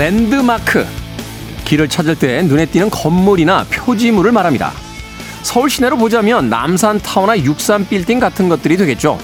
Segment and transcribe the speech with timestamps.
[0.00, 0.86] 랜드마크.
[1.66, 4.72] 길을 찾을 때 눈에 띄는 건물이나 표지물을 말합니다.
[5.42, 9.18] 서울 시내로 보자면 남산타워나 육산빌딩 같은 것들이 되겠죠.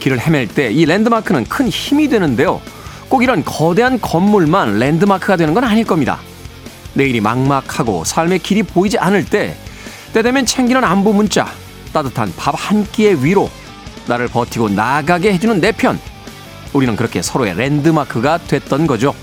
[0.00, 2.60] 길을 헤맬 때 이 랜드마크는 큰 힘이 되는데요.
[3.08, 6.18] 꼭 이런 거대한 건물만 랜드마크가 되는 건 아닐 겁니다.
[6.94, 9.56] 내일이 막막하고 삶의 길이 보이지 않을 때,
[10.12, 11.46] 때 되면 챙기는 안부 문자,
[11.92, 13.48] 따뜻한 밥 한 끼의 위로,
[14.08, 16.00] 나를 버티고 나가게 해주는 내 편.
[16.72, 19.14] 우리는 그렇게 서로의 랜드마크가 됐던 거죠.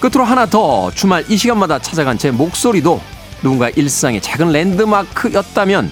[0.00, 3.00] 끝으로 하나 더 주말 이 시간마다 찾아간 제 목소리도
[3.42, 5.90] 누군가 일상의 작은 랜드마크였다면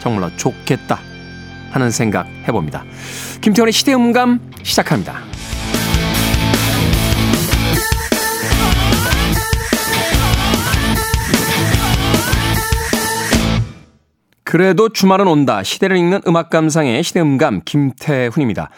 [0.00, 0.98] 정말로 좋겠다
[1.70, 2.84] 하는 생각 해봅니다.
[3.40, 5.20] 김태훈의 시대음감 시작합니다.
[14.44, 15.62] 그래도 주말은 온다.
[15.64, 18.70] 시대를 읽는 음악 감상의 시대음감 김태훈입니다.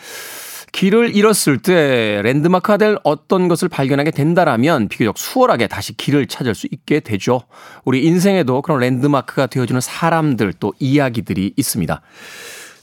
[0.72, 6.66] 길을 잃었을 때 랜드마크가 될 어떤 것을 발견하게 된다라면 비교적 수월하게 다시 길을 찾을 수
[6.70, 7.42] 있게 되죠.
[7.84, 12.02] 우리 인생에도 그런 랜드마크가 되어주는 사람들 또 이야기들이 있습니다.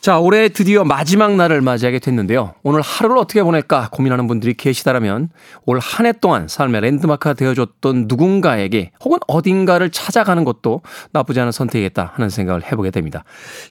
[0.05, 2.53] 자, 올해 드디어 마지막 날을 맞이하게 됐는데요.
[2.61, 5.29] 오늘 하루를 어떻게 보낼까 고민하는 분들이 계시다면
[5.65, 12.11] 올 한 해 동안 삶의 랜드마크가 되어줬던 누군가에게 혹은 어딘가를 찾아가는 것도 나쁘지 않은 선택이겠다
[12.13, 13.23] 하는 생각을 해보게 됩니다.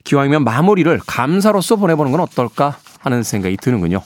[0.03, 4.01] 기왕이면 마무리를 감사로서 보내보는 건 어떨까 하는 생각이 드는군요.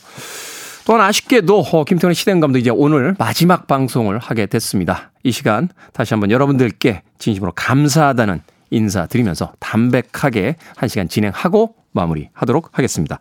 [0.86, 5.10] 또한 아쉽게도 어, 김태훈의 시대감도 이제 오늘 마지막 방송을 하게 됐습니다.
[5.24, 13.20] 이 시간 다시 한번 여러분들께 진심으로 감사하다는 인사드리면서 담백하게 한 시간 진행하고 마무리하도록 하겠습니다.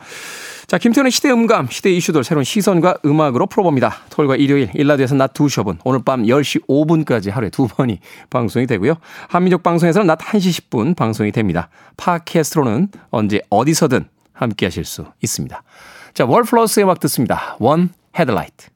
[0.67, 3.97] 자, 김태훈의 시대 음감, 시대 이슈들 새로운 시선과 음악으로 풀어봅니다.
[4.11, 8.97] 토요일과 일요일, 일라드에서 낮 2시 5분, 오늘 밤 10시 5분까지 하루에 두 번이 방송이 되고요.
[9.29, 11.71] 한민족 방송에서는 낮 1시 10분 방송이 됩니다.
[11.97, 15.63] 팟캐스트로는 언제 어디서든 함께 하실 수 있습니다.
[16.15, 17.57] 자, Wallflowers의 음악 듣습니다.
[17.59, 18.69] One Headlight.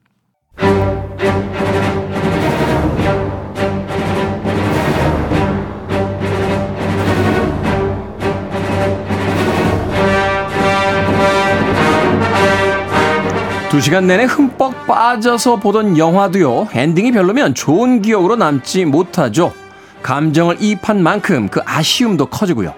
[13.73, 19.51] 두 시간 내내 흠뻑 빠져서 보던 영화도요, 엔딩이 별로면 좋은 기억으로 남지 못하죠.
[20.03, 22.75] 감정을 이입한 만큼 그 아쉬움도 커지고요.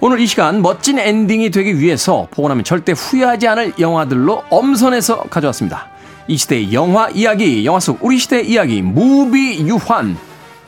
[0.00, 5.88] 오늘 이 시간 멋진 엔딩이 되기 위해서 보고 나면 절대 후회하지 않을 영화들로 엄선해서 가져왔습니다.
[6.26, 10.16] 이 시대의 영화 이야기, 영화 속 우리 시대의 이야기, 무비유환.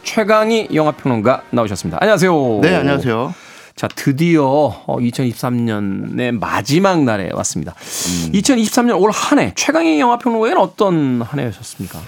[0.02, 1.96] 최광희 영화평론가 나오셨습니다.
[2.02, 2.58] 안녕하세요.
[2.60, 3.45] 네, 안녕하세요.
[3.76, 4.42] 자, 드디어
[4.86, 7.74] 2023년의 어, 마지막 날에 왔습니다.
[7.74, 8.32] 음.
[8.32, 12.00] 2023년 올 한 해 최광희 영화평론가에는 어떤 한 해였습니까?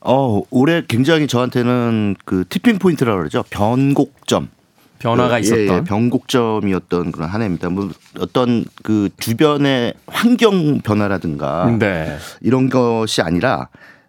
[0.00, 3.44] 어, 올해 굉장히 저한테는 그 티핑 포인트라고 그러죠.
[3.50, 4.48] 변곡점.
[4.98, 7.68] 변화가 그, 있었던 예, 예, 변곡점이었던 그런 한 해입니다.
[7.70, 12.16] 뭐 어떤 그 주변의 환경 변화라든가 네.
[12.40, 13.68] 이런 것이 아니라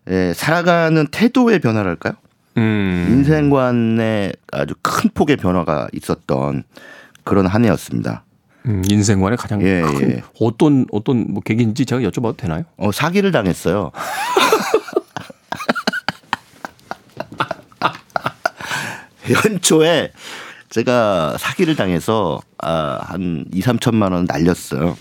[0.09, 2.13] 예, 살아가는 태도의 변화랄까요?
[2.57, 3.07] 음.
[3.09, 6.63] 인생관에 아주 큰 폭의 변화가 있었던
[7.23, 8.23] 그런 한 해였습니다.
[8.65, 10.23] 음, 인생관에 가장 예, 큰 예.
[10.39, 12.63] 어떤 어떤 뭐 계기인지 제가 여쭤봐도 되나요?
[12.77, 13.91] 어, 사기를 당했어요.
[19.45, 20.11] 연초에
[20.69, 24.97] 제가 사기를 당해서 아, 한 2, 3천만 원 날렸어요.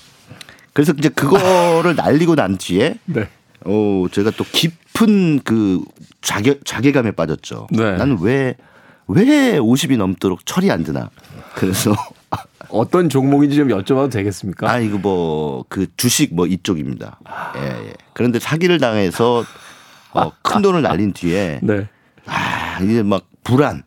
[0.72, 3.28] 그래서 이제 그거를 날리고 난 뒤에 네.
[3.64, 5.82] 어, 제가 또 깊은 그
[6.20, 7.68] 자괴, 자괴감에 빠졌죠.
[7.70, 7.96] 네.
[7.96, 8.54] 나는 왜,
[9.14, 11.10] 왜 50이 넘도록 철이 안 드나.
[11.54, 11.94] 그래서
[12.70, 14.70] 어떤 종목인지 좀 여쭤봐도 되겠습니까?
[14.70, 17.18] 아, 이거 뭐, 그 주식 뭐 이쪽입니다.
[17.24, 17.52] 아.
[17.56, 17.92] 예, 예.
[18.14, 19.44] 그런데 사기를 당해서
[20.12, 21.88] 어, 큰 돈을 날린 뒤에 네.
[22.26, 23.82] 아, 이제 막 불안.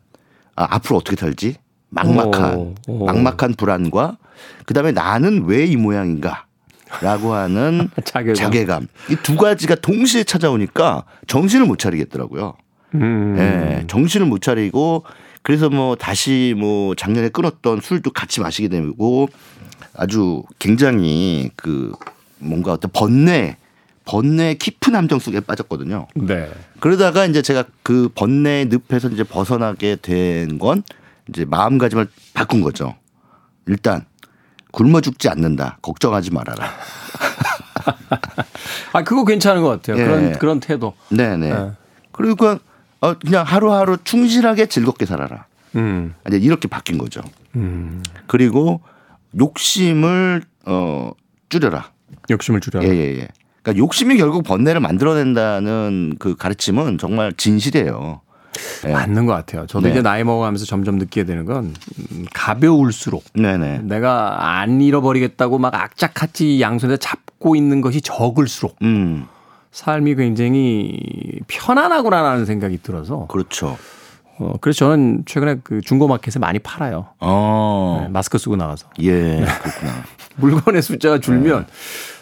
[0.56, 1.56] 아, 앞으로 어떻게 살지?
[1.90, 3.06] 막막한, 오, 오.
[3.06, 4.18] 막막한 불안과
[4.66, 6.46] 그 다음에 나는 왜 이 모양인가?
[7.02, 8.36] 라고 하는 자괴감.
[8.36, 8.88] 자괴감.
[9.10, 12.56] 이 두 가지가 동시에 찾아오니까 정신을 못 차리겠더라고요.
[13.01, 13.36] 음.
[13.38, 15.03] 예, 정신을 못 차리고
[15.42, 19.27] 그래서 뭐 다시 뭐 작년에 끊었던 술도 같이 마시게 되고
[19.95, 21.92] 아주 굉장히 그
[22.39, 23.57] 뭔가 어떤 번뇌
[24.06, 26.07] 번뇌 깊은 함정 속에 빠졌거든요.
[26.15, 26.50] 네.
[26.80, 30.83] 그러다가 이제 제가 그 번뇌의 늪에서 이제 벗어나게 된 건
[31.30, 32.95] 이제 마음가짐을 바꾼 거죠.
[33.68, 34.06] 일단
[34.71, 35.77] 굶어 죽지 않는다.
[35.81, 36.69] 걱정하지 말아라.
[38.94, 39.98] 아 그거 괜찮은 것 같아요.
[39.98, 40.03] 네.
[40.06, 40.94] 그런 그런 태도.
[41.09, 41.53] 네네.
[41.53, 41.71] 네.
[42.12, 42.57] 그리고
[43.06, 45.46] 어, 그냥 하루하루 충실하게 즐겁게 살아라.
[45.75, 46.16] 음.
[46.28, 47.22] 이제 이렇게 바뀐 거죠.
[47.56, 48.02] 음.
[48.25, 48.81] 그리고
[49.38, 51.12] 욕심을 어
[51.50, 51.92] 줄여라.
[52.31, 52.88] 욕심을 줄여라.
[52.88, 53.00] 예예예.
[53.00, 53.28] 예, 예.
[53.62, 58.22] 그러니까 욕심이 결국 번뇌를 만들어낸다는 그 가르침은 정말 진실이에요.
[58.84, 58.94] 네.
[58.94, 59.68] 맞는 것 같아요.
[59.68, 59.92] 저도 네.
[59.92, 61.74] 이제 나이 먹어가면서 점점 느끼게 되는 건
[62.12, 63.80] 음, 가벼울수록 네네.
[63.84, 69.28] 내가 안 잃어버리겠다고 막 악착같이 양손에 잡고 있는 것이 적을수록 음.
[69.75, 70.98] 삶이 굉장히
[71.48, 73.77] 편안하구나라는 생각이 들어서 그렇죠.
[74.38, 77.07] 어, 그래서 저는 최근에 그 중고마켓에 많이 팔아요.
[77.19, 78.00] 어.
[78.04, 78.88] 네, 마스크 쓰고 나가서.
[79.01, 79.92] 예, 그렇구나.
[80.38, 81.74] 물건의 숫자가 줄면 네.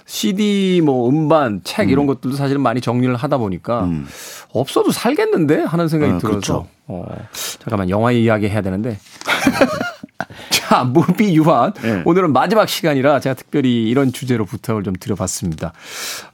[0.08, 2.08] CD, 뭐 음반, 책 이런 음.
[2.08, 4.08] 것들도 사실은 많이 정리를 하다 보니까 음.
[4.52, 6.32] 없어도 살겠는데 하는 생각이 어, 들어서.
[6.32, 6.68] 그렇죠.
[6.88, 7.06] 어,
[7.60, 8.98] 잠깐만 영화 이야기 해야 되는데.
[10.50, 11.72] 자, 무비 유한.
[11.74, 12.02] 네.
[12.04, 15.74] 오늘은 마지막 시간이라 제가 특별히 이런 주제로 부탁을 좀 드려봤습니다.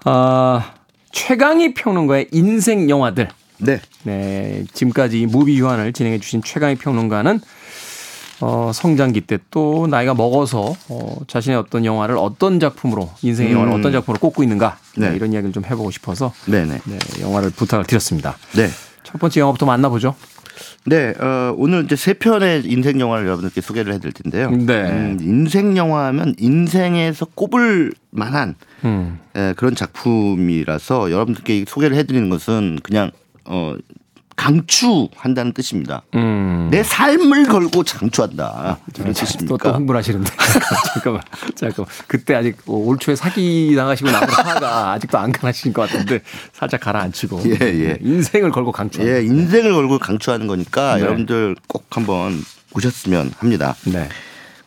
[0.05, 0.78] 아,
[1.11, 3.29] 최강희 평론가의 인생 영화들.
[3.57, 3.81] 네.
[4.03, 4.63] 네.
[4.73, 7.41] 지금까지 무비 유한을 진행해 주신 최강희 평론가는
[8.41, 13.55] 어, 성장기 때 또 나이가 먹어서 어, 자신의 어떤 영화를 어떤 작품으로 인생의 음.
[13.55, 15.09] 영화를 어떤 작품으로 꼽고 있는가 네.
[15.09, 16.79] 네, 이런 이야기를 좀 해보고 싶어서 네네.
[16.85, 18.37] 네, 영화를 부탁을 드렸습니다.
[18.53, 18.69] 네.
[19.03, 20.15] 첫 번째 영화부터 만나보죠.
[20.85, 24.49] 네, 어, 오늘 이제 세 편의 인생 영화를 여러분들께 소개를 해드릴 텐데요.
[24.49, 24.89] 네.
[24.89, 28.55] 음, 인생 영화하면 인생에서 꼽을 만한
[28.85, 29.19] 음.
[29.35, 33.11] 에, 그런 작품이라서 여러분들께 소개를 해드리는 것은 그냥
[33.45, 33.75] 어,
[34.39, 36.01] 강추한다는 뜻입니다.
[36.15, 36.69] 음.
[36.71, 38.79] 내 삶을 걸고 강추한다.
[38.93, 39.45] 뜻입니까?
[39.47, 40.31] 또, 또 흥분하시는데.
[40.93, 41.21] 잠깐만,
[41.55, 41.91] 잠깐만.
[42.07, 46.21] 그때 아직 올 초에 사기 당하시고 나면 화가 아직도 안 가라신 것 같은데
[46.53, 47.41] 살짝 가라앉히고.
[47.47, 47.97] 예, 예.
[47.99, 49.13] 인생을 걸고 강추하는.
[49.13, 51.01] 예, 인생을 걸고 강추하는 거니까 네.
[51.01, 53.75] 여러분들 꼭 한번 보셨으면 합니다.
[53.83, 54.07] 네.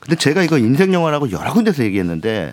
[0.00, 2.52] 근데 제가 이거 인생 영화라고 여러 군데서 얘기했는데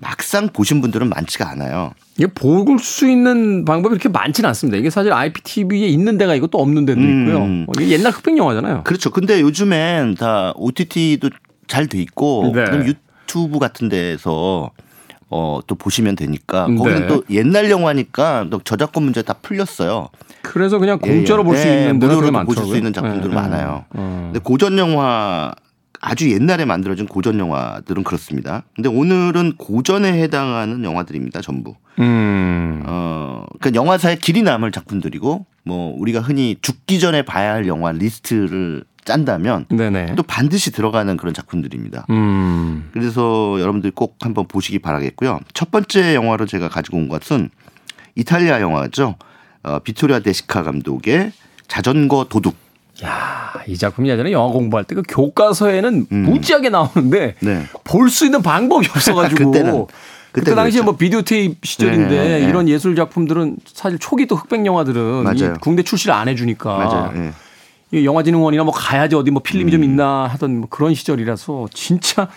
[0.00, 1.92] 막상 보신 분들은 많지가 않아요.
[2.16, 4.76] 이게 볼 수 있는 방법이 그렇게 많지는 않습니다.
[4.78, 7.38] 이게 사실 IPTV에 있는 데가 있고 또 없는 데도 있고요.
[7.44, 7.66] 음.
[7.76, 8.82] 이게 옛날 흑백 영화잖아요.
[8.84, 9.10] 그렇죠.
[9.10, 11.30] 근데 요즘엔 다 OTT도
[11.66, 12.64] 잘 돼 있고 네.
[12.64, 14.70] 그럼 유튜브 같은 데에서
[15.30, 17.06] 어, 또 보시면 되니까 거기는 네.
[17.06, 20.08] 또 옛날 영화니까 또 저작권 문제 다 풀렸어요.
[20.42, 21.44] 그래서 그냥 공짜로 예, 예.
[21.44, 23.84] 볼수 예, 있는 무료로 보실 수 있는 작품들 예, 많아요.
[23.96, 24.30] 음.
[24.32, 25.52] 근데 고전 영화
[26.00, 28.62] 아주 옛날에 만들어진 고전 영화들은 그렇습니다.
[28.74, 31.74] 근데 오늘은 고전에 해당하는 영화들입니다, 전부.
[31.98, 32.82] 음.
[32.86, 38.84] 어, 그러니까 영화사의 길이 남을 작품들이고 뭐 우리가 흔히 죽기 전에 봐야 할 영화 리스트를
[39.04, 40.14] 짠다면 네네.
[40.16, 42.06] 또 반드시 들어가는 그런 작품들입니다.
[42.10, 42.90] 음.
[42.92, 45.40] 그래서 여러분들 꼭 한번 보시기 바라겠고요.
[45.54, 47.48] 첫 번째 영화로 제가 가지고 온 것은
[48.14, 49.16] 이탈리아 영화죠.
[49.62, 51.32] 어, 비토리아 데시카 감독의
[51.68, 52.67] 자전거 도둑.
[53.04, 56.16] 야, 이 작품이 예전에 영화 공부할 때 그 교과서에는 음.
[56.24, 57.62] 무지하게 나오는데 네.
[57.84, 59.86] 볼수 있는 방법이 없어가지고 그때는
[60.32, 62.46] 그때 당시에 뭐 비디오 테이프 시절인데 네, 네, 네.
[62.46, 65.24] 이런 예술 작품들은 사실 초기 또 흑백 영화들은.
[65.60, 67.12] 국내 출시를 안 해주니까 맞아요.
[67.14, 67.32] 네.
[67.92, 69.72] 이 영화진흥원이나 뭐 가야지 어디 뭐 필름이 음.
[69.72, 72.28] 좀 있나 하던 뭐 그런 시절이라서 진짜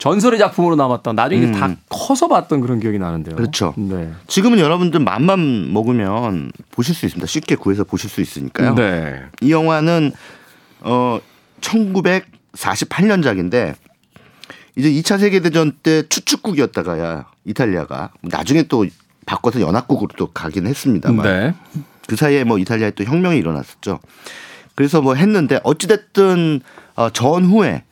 [0.00, 1.12] 전설의 작품으로 남았다.
[1.12, 1.52] 나중에 음.
[1.52, 3.36] 다 커서 봤던 그런 기억이 나는데요.
[3.36, 3.74] 그렇죠.
[3.76, 4.10] 네.
[4.26, 7.26] 지금은 여러분들 맘만 먹으면 보실 수 있습니다.
[7.26, 8.74] 쉽게 구해서 보실 수 있으니까요.
[8.74, 9.22] 네.
[9.42, 10.12] 이 영화는
[10.80, 11.20] 어
[11.60, 13.74] 1948년작인데
[14.76, 18.86] 이제 2차 세계 대전 때 추축국이었다가야 이탈리아가 나중에 또
[19.26, 21.54] 바꿔서 연합국으로 또 가긴 했습니다만 네.
[22.06, 24.00] 그 사이에 뭐 이탈리아에 또 혁명이 일어났었죠.
[24.74, 26.62] 그래서 뭐 했는데 어찌됐든
[26.94, 27.82] 어 전후에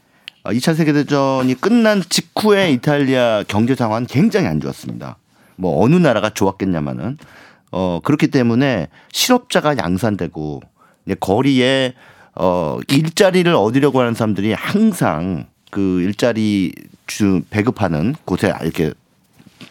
[0.52, 5.16] 2차 어, 세계대전이 끝난 직후에 이탈리아 경제 상황은 굉장히 안 좋았습니다.
[5.56, 7.18] 뭐 어느 나라가 좋았겠냐마는
[7.72, 10.62] 어 그렇기 때문에 실업자가 양산되고
[11.20, 11.94] 거리에
[12.34, 16.72] 어 일자리를 얻으려고 하는 사람들이 항상 그 일자리
[17.06, 18.92] 주 배급하는 곳에 이렇게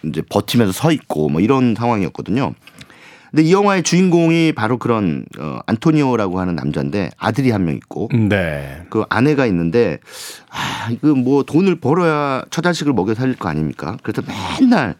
[0.03, 2.53] 이제 버티면서 서 있고 뭐 이런 상황이었거든요.
[3.31, 8.83] 근데 이 영화의 주인공이 바로 그런 어 안토니오라고 하는 남자인데 아들이 한 명 있고 네.
[8.89, 9.97] 그 아내가 있는데
[10.49, 13.97] 아 이거 뭐 돈을 벌어야 처자식을 먹여 살릴 거 아닙니까?
[14.03, 14.21] 그래서
[14.59, 14.95] 맨날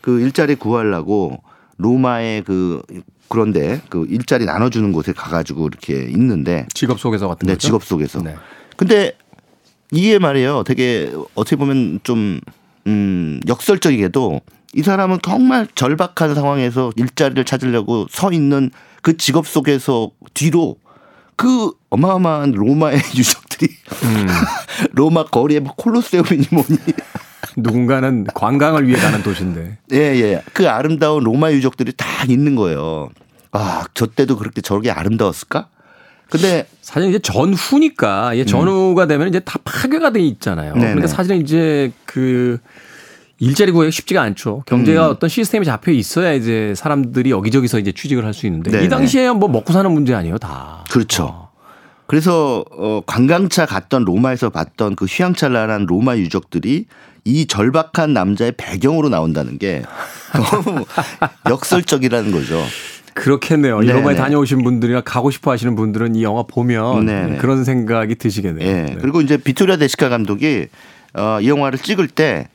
[0.00, 1.42] 그 일자리 구하려고
[1.78, 2.82] 로마의 그
[3.28, 7.66] 그런데 그 일자리 나눠주는 곳에 가가지고 이렇게 있는데 직업 속에서 같은 네, 거죠?
[7.66, 8.20] 직업 속에서.
[8.22, 8.36] 네.
[8.76, 9.12] 근데
[9.90, 10.64] 이게 말이에요.
[10.64, 12.40] 되게 어떻게 보면 좀
[12.86, 14.40] 음, 역설적이게도
[14.74, 18.70] 이 사람은 정말 절박한 상황에서 일자리를 찾으려고 서 있는
[19.02, 20.76] 그 직업 속에서 뒤로
[21.36, 23.68] 그 어마어마한 로마의 유적들이
[24.04, 24.26] 음.
[24.92, 26.78] 로마 거리에 뭐 콜로세움이니 뭐니
[27.56, 29.78] 누군가는 관광을 위해 가는 도시인데.
[29.92, 30.42] 예, 예.
[30.52, 33.10] 그 아름다운 로마 유적들이 다 있는 거예요.
[33.50, 35.68] 아, 저 때도 그렇게 저렇게 아름다웠을까?
[36.30, 40.72] 근데 사실 이제 전후니까 이게 전후가 되면 이제 다 파괴가 돼 있잖아요.
[40.72, 40.86] 네네.
[40.86, 42.58] 그러니까 사실은 이제 그
[43.42, 44.62] 일자리 구하기 쉽지가 않죠.
[44.66, 45.10] 경제가 음.
[45.10, 48.84] 어떤 시스템이 잡혀 있어야 이제 사람들이 여기저기서 이제 취직을 할 수 있는데 네네.
[48.84, 50.84] 이 당시에 뭐 먹고 사는 문제 아니에요, 다.
[50.90, 51.24] 그렇죠.
[51.24, 51.50] 어.
[52.06, 56.86] 그래서 어 관광차 갔던 로마에서 봤던 그 휘황찬란한 로마 유적들이
[57.24, 59.82] 이 절박한 남자의 배경으로 나온다는 게
[60.64, 60.84] 너무
[61.50, 62.62] 역설적이라는 거죠.
[63.14, 63.80] 그렇겠네요.
[63.80, 63.92] 네네.
[63.92, 67.36] 로마에 다녀오신 분들이나 가고 싶어 하시는 분들은 이 영화 보면 네네.
[67.38, 68.72] 그런 생각이 드시겠네요.
[68.72, 68.82] 네.
[68.84, 68.96] 네.
[69.00, 70.68] 그리고 이제 비토리오 데시카 감독이
[71.14, 72.48] 어, 이 영화를 찍을 때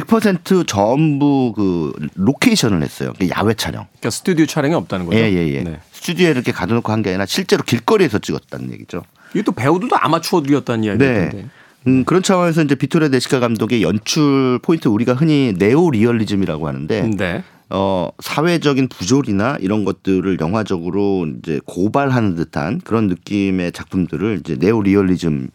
[0.00, 3.12] 100% 전부 그 로케이션을 했어요.
[3.36, 3.86] 야외 촬영.
[3.92, 5.18] 그러니까 스튜디오 촬영이 없다는 거죠.
[5.18, 5.62] 예, 예, 예.
[5.62, 5.80] 네.
[5.92, 9.02] 스튜디오에 이렇게 가둬놓고 한 게 아니라 실제로 길거리에서 찍었다는 얘기죠.
[9.34, 11.30] 이게 또 배우들도 아마추어들이었다는 이야기인데.
[11.34, 11.46] 네.
[11.88, 17.42] 음, 그런 차원에서 이제 비토리오 데시카 감독의 연출 포인트 우리가 흔히 네오 리얼리즘이라고 하는데 네.
[17.70, 25.48] 어, 사회적인 부조리나 이런 것들을 영화적으로 이제 고발하는 듯한 그런 느낌의 작품들을 이제 네오 리얼리즘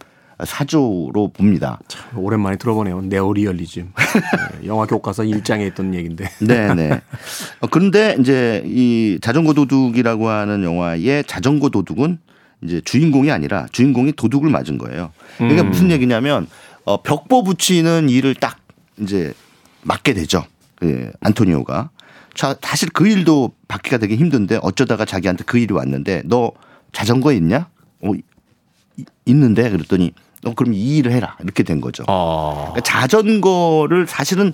[0.46, 1.79] 사조로 봅니다.
[1.88, 3.01] 참 오랜만에 들어보네요.
[3.01, 3.91] 네오리얼리즘.
[4.62, 6.29] 네, 영화 교과서 1장에 있던 얘기인데.
[6.41, 7.01] 네, 네.
[7.60, 12.20] 어, 그런데 이제 이 자전거 도둑이라고 하는 영화의 자전거 도둑은
[12.63, 15.12] 이제 주인공이 아니라 주인공이 도둑을 맞은 거예요.
[15.38, 15.70] 그러니까 음.
[15.70, 16.48] 무슨 얘기냐면
[16.86, 18.60] 어, 벽보 붙이는 일을 딱
[19.00, 19.34] 이제
[19.84, 20.46] 맡게 되죠.
[20.75, 21.89] 그 안토니오가.
[22.34, 26.51] 자, 사실 그 일도 받기가 되게 힘든데 어쩌다가 자기한테 그 일이 왔는데 너
[26.91, 27.70] 자전거 있냐?
[28.01, 28.12] 어,
[29.25, 30.13] 있는데 그랬더니
[30.48, 31.36] 어, 그럼 이 일을 해라.
[31.44, 32.04] 이렇게 된 거죠.
[32.08, 32.72] 어.
[32.74, 34.54] 그러니까 자전거를 사실은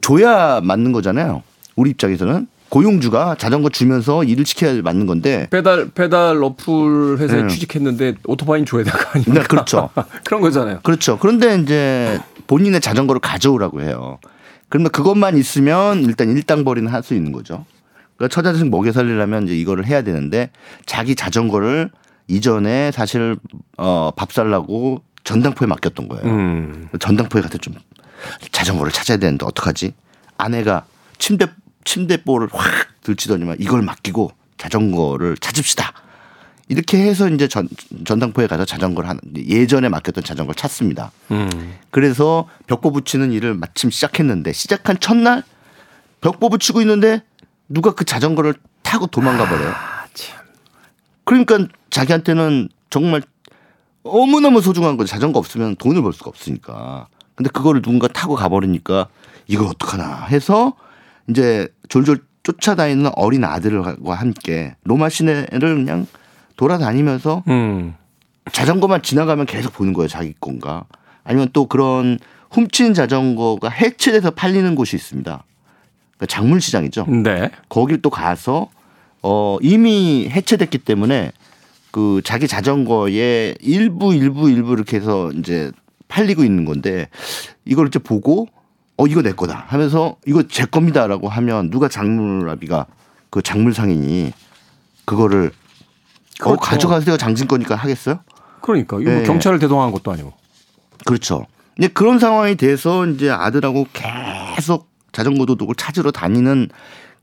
[0.00, 1.42] 줘야 맞는 거잖아요.
[1.76, 2.46] 우리 입장에서는.
[2.70, 7.48] 고용주가 자전거 주면서 일을 시켜야 맞는 건데 페달 페달 어플 회사에 네.
[7.48, 9.40] 취직했는데 오토바이 줘야 될 거 아닙니까?
[9.40, 9.88] 네, 그렇죠.
[10.26, 10.80] 그런 거잖아요.
[10.82, 11.18] 그렇죠.
[11.18, 14.18] 그런데 이제 본인의 자전거를 가져오라고 해요.
[14.68, 17.64] 그러면 그것만 있으면 일단 일당벌이는 할 수 있는 거죠.
[18.18, 20.50] 그러니까 처자식 먹여 살리려면 이제 이거를 해야 되는데
[20.84, 21.90] 자기 자전거를
[22.26, 23.36] 이전에 사실
[23.78, 26.24] 어 밥 살라고 전당포에 맡겼던 거예요.
[26.24, 26.88] 음.
[26.98, 27.74] 전당포에 가서 좀
[28.52, 29.94] 자전거를 찾아야 되는데 어떡하지?
[30.36, 30.86] 아내가
[31.18, 31.46] 침대
[31.84, 35.92] 침대볼을 확 들치더니만 이걸 맡기고 자전거를 찾읍시다.
[36.68, 37.66] 이렇게 해서 이제 전,
[38.04, 41.10] 전당포에 가서 자전거를 한 예전에 맡겼던 자전거를 찾습니다.
[41.30, 41.74] 음.
[41.90, 45.42] 그래서 벽보 붙이는 일을 마침 시작했는데 시작한 첫날
[46.20, 47.22] 벽보 붙이고 있는데
[47.68, 49.70] 누가 그 자전거를 타고 도망가 버려요.
[49.70, 50.06] 아,
[51.24, 53.22] 그러니까 자기한테는 정말
[54.02, 55.08] 너무너무 소중한 거죠.
[55.08, 57.08] 자전거 없으면 돈을 벌 수가 없으니까.
[57.34, 59.08] 근데 그거를 누군가 타고 가버리니까
[59.46, 60.74] 이걸 어떡하나 해서
[61.28, 66.06] 이제 졸졸 쫓아다니는 어린 아들과 함께 로마 시내를 그냥
[66.56, 67.94] 돌아다니면서 음.
[68.50, 70.08] 자전거만 지나가면 계속 보는 거예요.
[70.08, 70.84] 자기 건가.
[71.24, 72.18] 아니면 또 그런
[72.50, 75.44] 훔친 자전거가 해체돼서 팔리는 곳이 있습니다.
[76.16, 77.06] 그러니까 작물시장이죠.
[77.22, 77.50] 네.
[77.68, 78.70] 거길 또 가서
[79.22, 81.32] 어 이미 해체됐기 때문에
[81.90, 85.72] 그 자기 자전거에 일부 일부 일부 이렇게 해서 이제
[86.08, 87.08] 팔리고 있는 건데
[87.64, 88.48] 이걸 이제 보고
[88.96, 92.86] 어 이거 내 거다 하면서 이거 제 겁니다라고 하면 누가 장물아비가
[93.30, 94.32] 그 작물 상인이
[95.04, 95.50] 그거를
[96.40, 96.54] 어, 그렇죠.
[96.54, 98.20] 어 가져가세요 장진 거니까 하겠어요?
[98.60, 99.22] 그러니까 이거 네.
[99.22, 100.32] 경찰을 대동한 것도 아니고.
[101.04, 101.46] 그렇죠.
[101.76, 106.68] 근데 그런 상황이 돼서 이제 아들하고 계속 자전거 도둑을 찾으러 다니는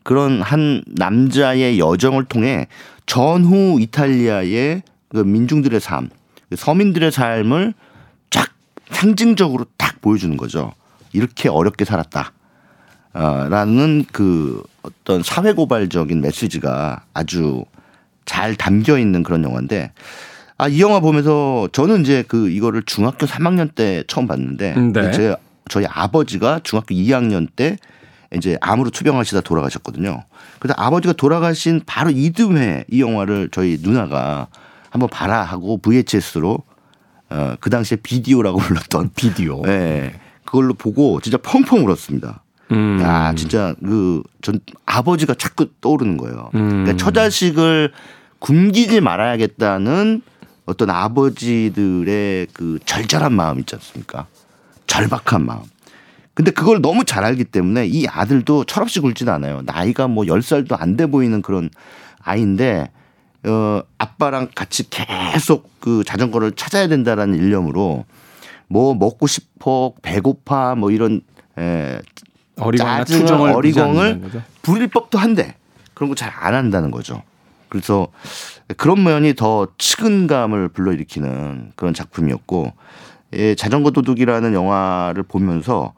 [0.05, 2.67] 그런 한 남자의 여정을 통해
[3.07, 6.09] 전후 이탈리아의 그 민중들의 삶,
[6.47, 7.73] 그 서민들의 삶을
[8.29, 8.49] 쫙
[8.91, 10.71] 상징적으로 딱 보여주는 거죠.
[11.11, 12.33] 이렇게 어렵게 살았다.
[13.15, 17.65] 어, 라는 그 어떤 사회고발적인 메시지가 아주
[18.25, 19.91] 잘 담겨 있는 그런 영화인데
[20.59, 25.11] 아, 이 영화 보면서 저는 이제 그 이거를 중학교 3학년 때 처음 봤는데 네.
[25.11, 25.35] 제
[25.67, 27.77] 저희 아버지가 중학교 2학년 때
[28.33, 30.23] 이제 암으로 투병하시다 돌아가셨거든요.
[30.59, 34.47] 그래서 아버지가 돌아가신 바로 이듬해 이 영화를 저희 누나가
[34.89, 36.59] 한번 봐라 하고 VHS로
[37.29, 39.61] 어, 그 당시에 비디오라고 불렀던 비디오.
[39.63, 40.19] 네.
[40.45, 42.43] 그걸로 보고 진짜 펑펑 울었습니다.
[42.71, 42.99] 음.
[43.01, 46.51] 야, 진짜 그 전 아버지가 자꾸 떠오르는 거예요.
[46.53, 46.83] 음.
[46.83, 47.91] 그러니까 처자식을
[48.39, 50.21] 굶기지 말아야겠다는
[50.67, 54.27] 어떤 아버지들의 그 절절한 마음 있지 않습니까?
[54.87, 55.61] 절박한 마음.
[56.35, 59.61] 근데 그걸 너무 잘 알기 때문에 이 아들도 철없이 굴지는 않아요.
[59.65, 61.69] 나이가 뭐 10살도 안 돼 보이는 그런
[62.21, 62.91] 아이인데
[63.47, 68.05] 어 아빠랑 같이 계속 그 자전거를 찾아야 된다라는 일념으로
[68.67, 71.21] 뭐 먹고 싶어 배고파 뭐 이런
[71.57, 71.99] 에
[72.77, 74.21] 짜증을 어리광을
[74.61, 75.55] 부릴 법도 한데
[75.93, 77.23] 그런 거 잘 안 한다는 거죠.
[77.69, 78.07] 그래서
[78.77, 82.73] 그런 면이 더 측은감을 불러일으키는 그런 작품이었고
[83.33, 85.93] 예, 자전거 도둑이라는 영화를 보면서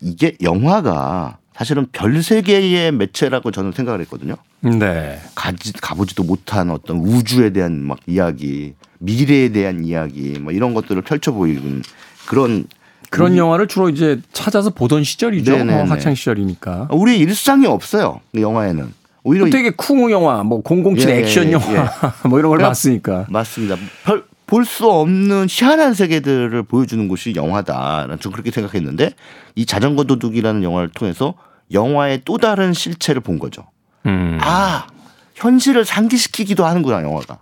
[0.00, 4.36] 이게 영화가 사실은 별 세계의 매체라고 저는 생각을 했거든요.
[4.60, 5.18] 네.
[5.34, 11.32] 가지, 가보지도 못한 어떤 우주에 대한 막 이야기, 미래에 대한 이야기, 뭐 이런 것들을 펼쳐
[11.32, 11.82] 보이는
[12.26, 12.64] 그런
[13.10, 15.54] 그런 우리, 영화를 주로 이제 찾아서 보던 시절이죠.
[15.54, 16.88] 어, 학창 시절이니까.
[16.92, 18.20] 우리 일상이 없어요.
[18.32, 19.00] 그 영화에는.
[19.22, 21.88] 오히려 되게 쿵우 영화, 뭐007 예, 액션 예, 영화, 예.
[22.28, 23.26] 뭐 이런 걸 봤으니까.
[23.28, 23.76] 맞습니다.
[24.04, 28.08] 별, 볼 수 없는 희한한 세계들을 보여주는 곳이 영화다.
[28.20, 29.12] 전 그렇게 생각했는데
[29.54, 31.34] 이 자전거 도둑이라는 영화를 통해서
[31.72, 33.64] 영화의 또 다른 실체를 본 거죠.
[34.06, 34.38] 음.
[34.42, 34.88] 아
[35.36, 37.38] 현실을 상기시키기도 하는구나 영화가.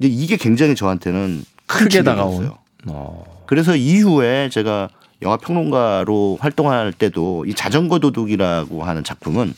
[0.00, 3.42] 이제 이게 굉장히 저한테는 크게 다가오요 어.
[3.46, 4.88] 그래서 이후에 제가
[5.22, 9.52] 영화 평론가로 활동할 때도 이 자전거 도둑이라고 하는 작품은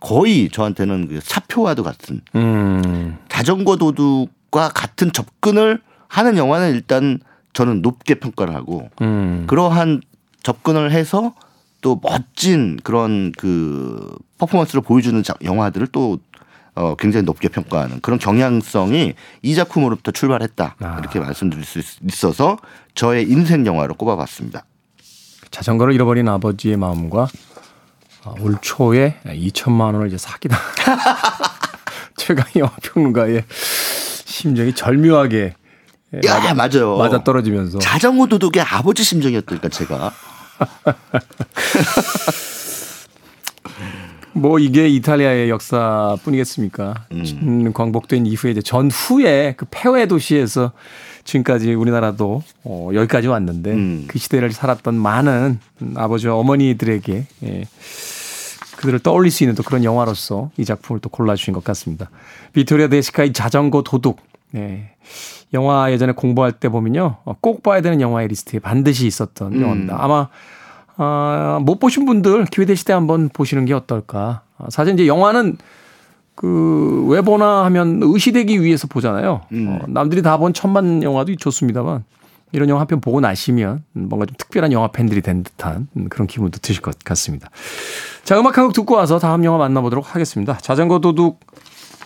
[0.00, 3.16] 거의 저한테는 그 사표와도 같은 음.
[3.30, 5.80] 자전거 도둑과 같은 접근을
[6.14, 7.18] 하는 영화는 일단
[7.54, 9.46] 저는 높게 평가를 하고 음.
[9.48, 10.00] 그러한
[10.44, 11.34] 접근을 해서
[11.80, 16.20] 또 멋진 그런 그 퍼포먼스를 보여주는 영화들을 또
[16.76, 20.76] 어, 굉장히 높게 평가하는 그런 경향성이 이 작품으로부터 출발했다.
[20.78, 20.98] 아.
[21.00, 22.58] 이렇게 말씀드릴 수 있어서
[22.94, 24.64] 저의 인생 영화로 꼽아봤습니다.
[25.50, 27.26] 자전거를 잃어버린 아버지의 마음과
[28.24, 30.56] 어, 올 초에 2천만 원을 이제 사기다.
[32.16, 35.54] 최강 영화 평론가의 심정이 절묘하게
[36.24, 36.96] 야, 맞아, 맞아요.
[36.96, 40.12] 맞아 떨어지면서 자전거 도둑의 아버지 심정이었다니까 제가.
[44.34, 47.06] 뭐 이게 이탈리아의 역사뿐이겠습니까?
[47.12, 47.72] 음.
[47.72, 50.72] 광복된 이후에 이제 전후에 그 폐허의 도시에서
[51.24, 54.04] 지금까지 우리나라도 어, 여기까지 왔는데 음.
[54.08, 55.60] 그 시대를 살았던 많은
[55.94, 57.64] 아버지와 어머니들에게 예,
[58.76, 62.10] 그들을 떠올릴 수 있는 또 그런 영화로서 이 작품을 또 골라주신 것 같습니다.
[62.52, 64.20] 비토리오 데 시카의 자전거 도둑.
[64.56, 64.90] 예.
[65.54, 67.16] 영화 예전에 공부할 때 보면요.
[67.24, 69.62] 어, 꼭 봐야 되는 영화의 리스트에 반드시 있었던 음.
[69.62, 69.96] 영화입니다.
[69.98, 70.28] 아마
[70.96, 74.42] 아, 못 보신 분들 기회 되실 때 한번 보시는 게 어떨까.
[74.58, 75.56] 아, 사실 이제 영화는
[76.34, 79.42] 그 왜 보나 하면 으스대기 위해서 보잖아요.
[79.52, 79.68] 음.
[79.82, 82.02] 어, 남들이 다 본 천만 영화도 좋습니다만
[82.52, 86.58] 이런 영화 한 편 보고 나시면 뭔가 좀 특별한 영화 팬들이 된 듯한 그런 기분도
[86.60, 87.50] 드실 것 같습니다.
[88.24, 90.56] 자, 음악 한 곡 듣고 와서 다음 영화 만나보도록 하겠습니다.
[90.58, 91.40] 자전거 도둑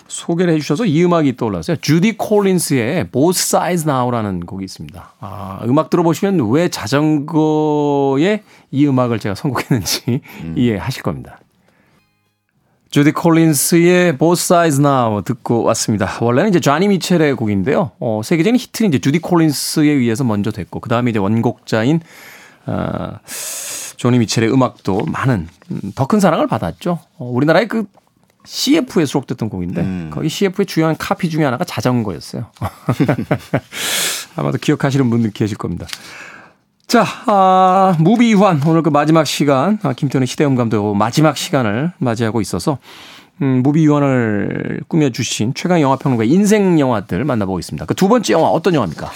[0.08, 1.76] 소개를 해주셔서 이 음악이 떠올랐어요.
[1.76, 5.12] 주디 콜린스의 Both Sides Now라는 곡이 있습니다.
[5.20, 10.54] 아, 음악 들어보시면 왜 자전거에 이 음악을 제가 선곡했는지 음.
[10.58, 11.38] 이해하실 겁니다.
[12.90, 16.10] 주디 콜린스의 Both Sides Now 듣고 왔습니다.
[16.22, 17.90] 원래는 이제 쟈니 미첼의 곡인데요.
[18.00, 22.00] 어, 세계적인 히트는 이제 주디 콜린스에 의해서 먼저 됐고, 그 다음에 이제 원곡자인,
[22.64, 23.18] 어,
[23.98, 26.98] 조니 미첼의 음악도 많은, 음, 더 큰 사랑을 받았죠.
[27.18, 27.84] 어, 우리나라의 그
[28.48, 30.10] CF에 수록됐던 곡인데 음.
[30.10, 32.46] 거기 CF의 주요한 카피 중에 하나가 자전거였어요.
[34.36, 35.86] 아마도 기억하시는 분들 계실 겁니다.
[36.86, 42.78] 자, 아, 무비유환 오늘 그 마지막 시간 아, 김태훈의 시대음감도 마지막 시간을 맞이하고 있어서
[43.42, 47.84] 음, 무비유환을 꾸며주신 최강희 영화평론가 인생 영화들 만나보고 있습니다.
[47.84, 49.10] 그 두 번째 영화 어떤 영화입니까?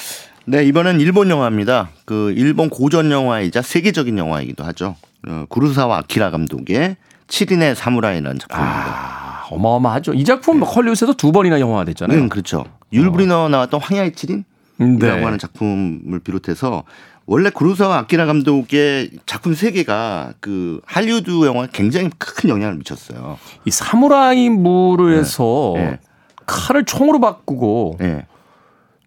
[0.45, 1.88] 네, 이번엔 일본 영화입니다.
[2.05, 4.97] 그 일본 고전 영화이자 세계적인 영화이기도 하죠.
[5.27, 6.97] 어, 구루사와 아키라 감독의
[7.33, 8.85] 7인의 사무라이라는 작품입니다.
[8.87, 10.12] 아, 어마어마하죠.
[10.12, 10.66] 이 작품 네.
[10.66, 12.21] 헐리우드에서 두 번이나 영화가 됐잖아요.
[12.21, 12.64] 네, 그렇죠.
[12.92, 14.45] 율브리너 나왔던 황야의 7인?
[14.79, 15.25] 이라고 네.
[15.25, 16.85] 하는 작품을 비롯해서
[17.25, 23.38] 원래 구루사와 아키라 감독의 작품 세 개가 그 할리우드 영화에 굉장히 큰 영향을 미쳤어요.
[23.64, 25.85] 이 사무라이물을 해서 네.
[25.85, 26.01] 네.
[26.45, 28.27] 칼을 총으로 바꾸고 네.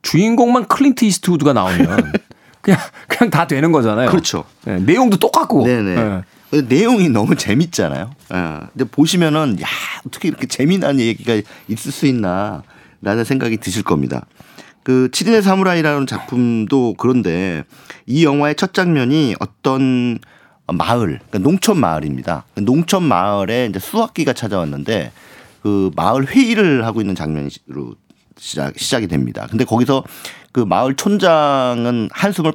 [0.01, 2.13] 주인공만 클린트 이스트우드가 나오면
[2.61, 4.09] 그냥 그냥 다 되는 거잖아요.
[4.09, 4.45] 그렇죠.
[4.63, 5.63] 네, 내용도 똑같고.
[5.63, 6.23] 네네.
[6.61, 6.75] 네.
[6.75, 8.11] 내용이 너무 재밌잖아요.
[8.33, 8.59] 예.
[8.71, 9.67] 근데 보시면은 야
[10.05, 14.25] 어떻게 이렇게 재미난 얘기가 있을 수 있나라는 생각이 드실 겁니다.
[14.83, 17.63] 그 7인의 사무라이라는 작품도 그런데
[18.05, 20.19] 이 영화의 첫 장면이 어떤
[20.71, 22.45] 마을, 그러니까 농촌 마을입니다.
[22.55, 25.11] 농촌 마을에 이제 수확기가 찾아왔는데
[25.61, 27.95] 그 마을 회의를 하고 있는 장면으로
[28.37, 29.47] 시작, 시작이 됩니다.
[29.49, 30.03] 근데 거기서
[30.55, 32.53] 그 마을 촌장은 한숨을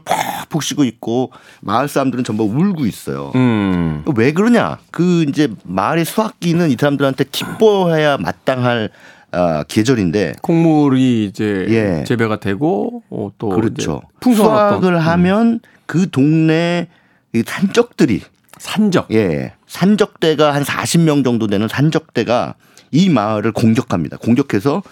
[0.49, 3.31] 푹푹 쉬고 있고 마을 사람들은 전부 울고 있어요.
[3.35, 4.03] 음.
[4.17, 4.79] 왜 그러냐?
[4.91, 8.89] 그 이제 마을의 수확기는 이 사람들한테 기뻐해야 마땅할
[9.33, 12.05] 아, 계절인데 콩물이 이제 예.
[12.05, 14.01] 재배가 되고 어, 또 그렇죠.
[14.23, 14.99] 수확을 음.
[14.99, 16.89] 하면 그 동네
[17.35, 18.23] 이 산적들이
[18.57, 22.55] 산적 예 산적대가 한 40명 정도 되는 산적대가
[22.93, 24.17] 이 마을을 공격합니다.
[24.17, 24.83] 공격해서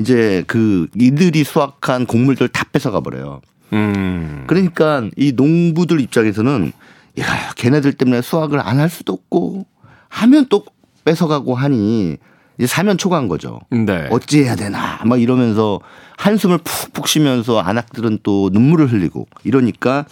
[0.00, 3.40] 이제 그 이들이 수확한 곡물들 다 뺏어가 버려요.
[3.72, 4.44] 음.
[4.46, 6.72] 그러니까 이 농부들 입장에서는
[7.20, 9.66] 야, 걔네들 때문에 수확을 안 할 수도 없고
[10.08, 10.64] 하면 또
[11.04, 12.16] 뺏어가고 하니
[12.58, 13.60] 이제 사면 초과한 거죠.
[13.70, 14.08] 네.
[14.10, 15.80] 어찌해야 되나 막 이러면서
[16.18, 20.04] 한숨을 푹푹 쉬면서 안악들은 또 눈물을 흘리고 이러니까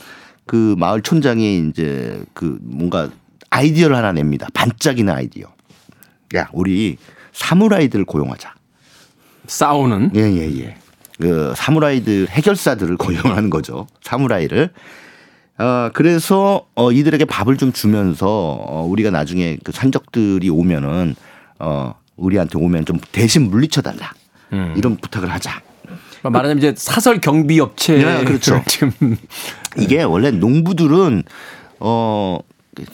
[0.46, 3.10] 그 마을 촌장이 이제 그 뭔가
[3.50, 4.46] 아이디어를 하나 냅니다.
[4.54, 5.46] 반짝이는 아이디어.
[6.36, 6.96] 야, 우리
[7.32, 8.54] 사무라이들 고용하자.
[9.48, 10.12] 싸우는.
[10.14, 10.76] 예, 예, 예.
[11.20, 13.86] 그 사무라이들 해결사들을 고용하는 거죠.
[14.02, 14.70] 사무라이를.
[15.58, 21.16] 어, 그래서 어, 이들에게 밥을 좀 주면서 어, 우리가 나중에 그 산적들이 오면은
[21.58, 24.12] 어, 우리한테 오면 좀 대신 물리쳐 달라.
[24.52, 24.74] 음.
[24.76, 25.60] 이런 부탁을 하자.
[25.82, 28.62] 그러니까 말하자면 이제 사설 경비 업체 네, 그렇죠.
[28.66, 29.16] 지금
[29.78, 31.22] 이게 원래 농부들은
[31.80, 32.38] 어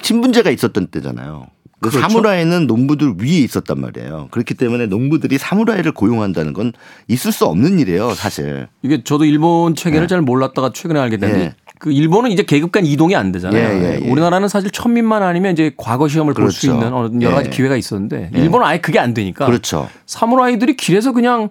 [0.02, 1.46] 친분제가 있었던 때잖아요.
[1.84, 2.08] 그 그렇죠?
[2.08, 4.28] 사무라이는 농부들 위에 있었단 말이에요.
[4.30, 6.72] 그렇기 때문에 농부들이 사무라이를 고용한다는 건
[7.08, 8.68] 있을 수 없는 일이에요, 사실.
[8.82, 10.08] 이게 저도 일본 체계를 네.
[10.08, 11.54] 잘 몰랐다가 최근에 알게 됐는데 네.
[11.78, 13.60] 그 일본은 이제 계급 간 이동이 안 되잖아요.
[13.62, 14.10] 예, 예, 예.
[14.10, 16.46] 우리나라는 사실 천민만 아니면 이제 과거 시험을 그렇죠.
[16.46, 17.54] 볼수 있는 여러 가지 예.
[17.54, 18.38] 기회가 있었는데 예.
[18.38, 19.44] 일본은 아예 그게 안 되니까.
[19.44, 19.88] 그렇죠.
[20.06, 21.50] 사무라이들이 길에서 그냥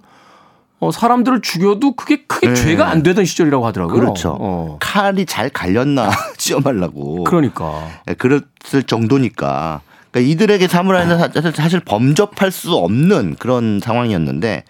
[0.79, 2.55] 어, 사람들을 죽여도 그게 크게 네.
[2.55, 3.99] 죄가 안 되던 시절이라고 하더라고요.
[3.99, 4.35] 그렇죠.
[4.39, 4.77] 어.
[4.81, 7.23] 칼이 잘 갈렸나 시험하려고.
[7.25, 7.87] 그러니까.
[8.05, 9.81] 네, 그랬을 정도니까.
[10.13, 11.17] 그러니까 이들에게 사무라이는
[11.53, 14.63] 사실 범접할 수 없는 그런 상황이었는데,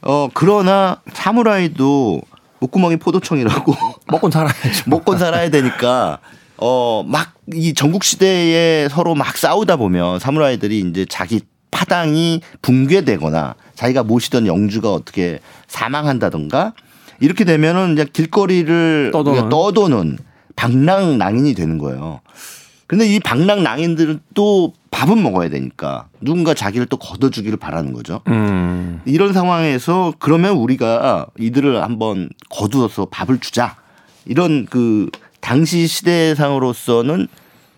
[0.00, 2.22] 어, 그러나 사무라이도
[2.60, 3.74] 목구멍이 포도청이라고.
[4.08, 4.84] 먹고 살아야죠.
[4.86, 6.20] 먹고 살아야 되니까,
[6.56, 14.04] 어, 막 이 전국 시대에 서로 막 싸우다 보면 사무라이들이 이제 자기 파당이 붕괴되거나 자기가
[14.04, 16.72] 모시던 영주가 어떻게 사망한다던가
[17.20, 20.18] 이렇게 되면은 이제 길거리를 떠도는, 떠도는
[20.56, 22.20] 방랑낭인이 되는 거예요.
[22.94, 28.20] 근데 이 방랑 낭인들은 또 밥은 먹어야 되니까 누군가 자기를 또 걷어주기를 바라는 거죠.
[28.28, 29.00] 음.
[29.04, 33.74] 이런 상황에서 그러면 우리가 이들을 한번 거두어서 밥을 주자.
[34.26, 37.26] 이런 그 당시 시대상으로서는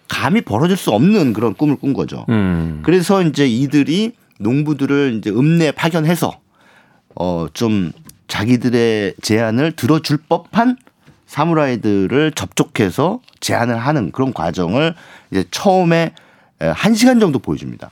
[0.07, 2.27] 감히 벌어질 수 없는 그런 꿈을 꾼 거죠.
[2.29, 2.83] 음.
[2.85, 6.39] 그래서 이제 이들이 농부들을 이제 읍내 파견해서
[7.15, 7.91] 어 좀
[8.29, 10.77] 자기들의 제안을 들어줄 법한
[11.27, 14.95] 사무라이들을 접촉해서 제안을 하는 그런 과정을
[15.31, 16.13] 이제 처음에
[16.59, 17.91] 한 시간 정도 보여줍니다.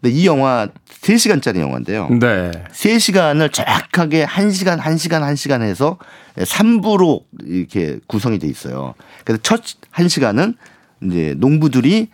[0.00, 2.08] 근데 이 영화 3시간짜리 영화인데요.
[2.08, 2.50] 네.
[2.72, 5.98] 3시간을 정확하게 1시간, 1시간, 1시간 해서
[6.36, 8.94] 3부로 이렇게 구성이 돼 있어요.
[9.24, 10.54] 그래서 첫 1시간은
[11.02, 12.08] 이제 농부들이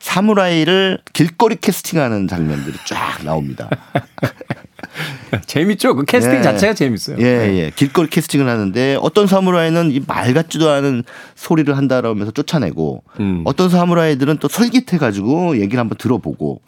[0.00, 3.68] 사무라이를 길거리 캐스팅하는 장면들이 쫙 나옵니다.
[5.46, 5.94] 재밌죠?
[5.96, 6.42] 그 캐스팅 예.
[6.42, 7.16] 자체가 재밌어요.
[7.18, 7.56] 예, 네.
[7.58, 7.72] 예.
[7.74, 11.02] 길거리 캐스팅을 하는데 어떤 사무라이는 이 말 같지도 않은
[11.34, 13.42] 소리를 한다라면서 쫓아내고 음.
[13.44, 16.60] 어떤 사무라이들은 또 솔깃해 가지고 얘기를 한번 들어보고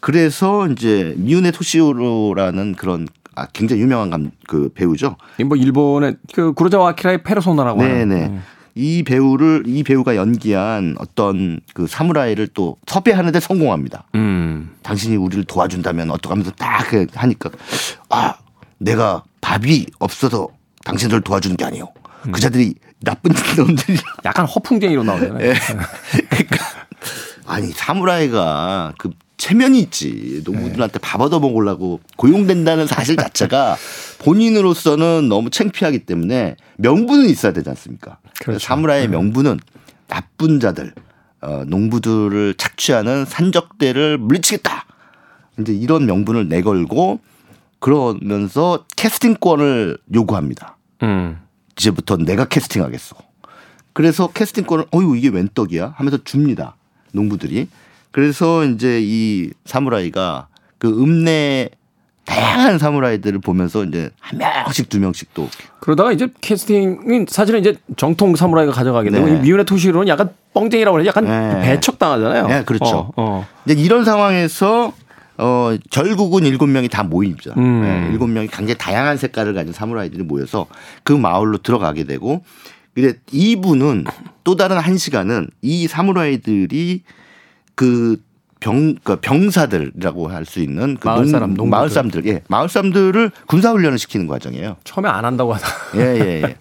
[0.00, 5.16] 그래서 이제 미우네 토시오로라는 그런 아, 굉장히 유명한 감, 그 배우죠.
[5.46, 7.98] 뭐 일본의 그 구로자와 아키라의 페르소나라고 네네.
[8.00, 8.16] 하는.
[8.32, 8.42] 음.
[8.80, 14.04] 이 배우를 이 배우가 연기한 어떤 그 사무라이를 또 섭외하는데 성공합니다.
[14.14, 14.74] 음.
[14.82, 17.50] 당신이 우리를 도와준다면 어떡하면서 딱 하니까
[18.08, 18.36] 아
[18.78, 20.48] 내가 밥이 없어서
[20.84, 21.92] 당신들을 도와주는 게 아니에요.
[22.26, 22.32] 음.
[22.32, 25.38] 그자들이 나쁜 놈들이 약간 허풍쟁이로 나오잖아요.
[25.38, 25.54] 네.
[26.30, 26.64] 그러니까
[27.46, 30.42] 아니 사무라이가 그 체면이 있지.
[30.44, 30.98] 농부들한테 네.
[31.00, 33.76] 밥 얻어 먹으려고 고용된다는 사실 자체가
[34.20, 38.18] 본인으로서는 너무 창피하기 때문에 명분은 있어야 되지 않습니까?
[38.38, 38.58] 그렇죠.
[38.58, 39.12] 사무라이의 네.
[39.12, 39.58] 명분은
[40.08, 40.92] 나쁜 자들,
[41.40, 44.84] 어, 농부들을 착취하는 산적대를 물리치겠다.
[45.58, 47.20] 이제 이런 명분을 내걸고
[47.78, 50.76] 그러면서 캐스팅권을 요구합니다.
[51.02, 51.38] 음.
[51.72, 53.16] 이제부터 내가 캐스팅하겠어.
[53.94, 56.76] 그래서 캐스팅권을 어유 이게 웬 떡이야 하면서 줍니다.
[57.12, 57.68] 농부들이.
[58.10, 61.70] 그래서 이제 이 사무라이가 그 읍내
[62.24, 65.48] 다양한 사무라이들을 보면서 이제 한 명씩 두 명씩 또
[65.80, 69.40] 그러다가 이제 캐스팅은 사실은 이제 정통 사무라이가 가져가게 되고 네.
[69.40, 71.60] 미운의 토시로는 약간 뻥쟁이라고 그래 약간 네.
[71.62, 72.46] 배척 당하잖아요.
[72.46, 72.84] 네, 그렇죠.
[72.84, 73.46] 어, 어.
[73.66, 74.92] 이제 이런 상황에서
[75.38, 77.54] 어 결국은 일곱 명이 다 모입니다.
[77.56, 77.82] 음.
[77.82, 80.66] 네, 일곱 명이 굉장히 다양한 색깔을 가진 사무라이들이 모여서
[81.02, 82.44] 그 마을로 들어가게 되고
[82.94, 84.04] 근데 이분은
[84.44, 87.02] 또 다른 한 시간은 이 사무라이들이
[87.80, 88.20] 그
[88.60, 93.30] 병, 그 병사들이라고 할 수 있는 그 마을 사람, 농, 마을 사람들, 예, 마을 사람들을
[93.46, 94.76] 군사 훈련을 시키는 과정이에요.
[94.84, 95.66] 처음에 안 한다고 하다.
[95.96, 96.56] 예, 예, 예.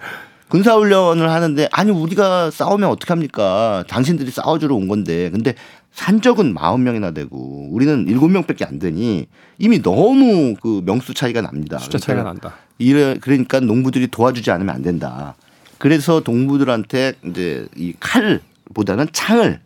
[0.47, 3.83] 군사 훈련을 하는데 아니 우리가 싸우면 어떡 합니까?
[3.89, 5.29] 당신들이 싸워주러 온 건데.
[5.29, 5.55] 근데
[5.91, 9.27] 산적은 40명이나 되고 우리는 7명밖에 안 되니
[9.57, 11.79] 이미 너무 그 명수 차이가 납니다.
[11.79, 12.55] 숫자 차이가 난다.
[12.77, 15.35] 이래 그러니까 농부들이 도와주지 않으면 안 된다.
[15.79, 19.59] 그래서 동부들한테 이제 이 칼보다는 창을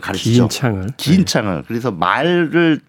[0.00, 0.48] 가르치죠.
[0.48, 0.86] 긴 창을.
[0.96, 1.24] 긴 네.
[1.24, 1.64] 창을.
[1.66, 2.80] 그래서 말을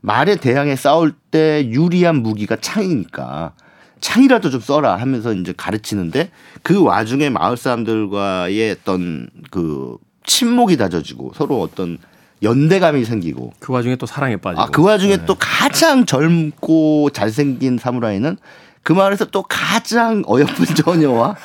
[0.00, 3.52] 말에 대항해 싸울 때 유리한 무기가 창이니까
[4.00, 6.30] 창이라도 좀 써라 하면서 이제 가르치는데
[6.62, 11.96] 그 와중에 마을 사람들과의 어떤 그 친목이 다져지고 서로 어떤
[12.42, 15.24] 연대감이 생기고 그 와중에 또 사랑에 빠지고 아, 그 와중에 네.
[15.24, 18.36] 또 가장 젊고 잘생긴 사무라이는
[18.82, 21.36] 그 마을에서 또 가장 어여쁜 처녀와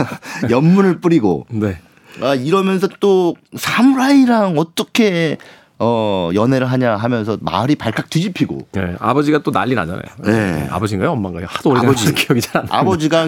[0.50, 1.78] 연문을 뿌리고 네.
[2.22, 5.36] 아, 이러면서 또 사무라이랑 어떻게
[5.78, 8.68] 어, 연애를 하냐 하면서 마을이 발칵 뒤집히고.
[8.72, 10.02] 네, 아버지가 또 난리 나잖아요.
[10.24, 10.66] 네.
[10.70, 11.12] 아버지인가요?
[11.12, 11.44] 엄마인가요?
[11.50, 12.78] 하도 오래 아버지 기억이 잘 안 나.
[12.78, 13.26] 아버지가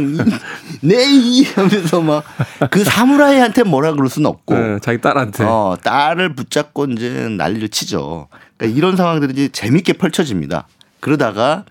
[0.80, 2.24] 네이 하면서 막
[2.70, 4.54] 그 사무라이한테 뭐라 그럴 수는 없고.
[4.54, 5.44] 네, 자기 딸한테.
[5.44, 8.28] 어, 딸을 붙잡고 이제 난리를 치죠.
[8.56, 10.66] 그러니까 이런 상황들이 재밌게 펼쳐집니다.
[11.00, 11.64] 그러다가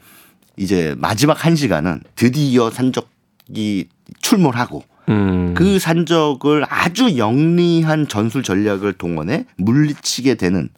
[0.57, 3.89] 이제 마지막 한 시간은 드디어 산적이
[4.21, 5.53] 출몰하고 음.
[5.53, 10.69] 그 산적을 아주 영리한 전술 전략을 동원해 물리치게 되는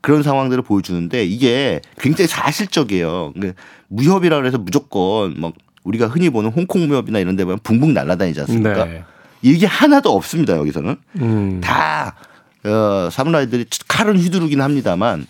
[0.00, 3.32] 그런 상황들을 보여주는데 이게 굉장히 사실적이에요.
[3.34, 5.52] 그러니까 무협이라 그래서 무조건 막
[5.84, 8.84] 우리가 흔히 보는 홍콩 무협이나 이런 데 보면 붕붕 날아다니지 않습니까?
[8.84, 9.04] 네.
[9.42, 11.60] 이게 하나도 없습니다 여기서는 음.
[11.60, 12.16] 다
[12.64, 15.26] 어, 사무라이들이 칼은 휘두르긴 합니다만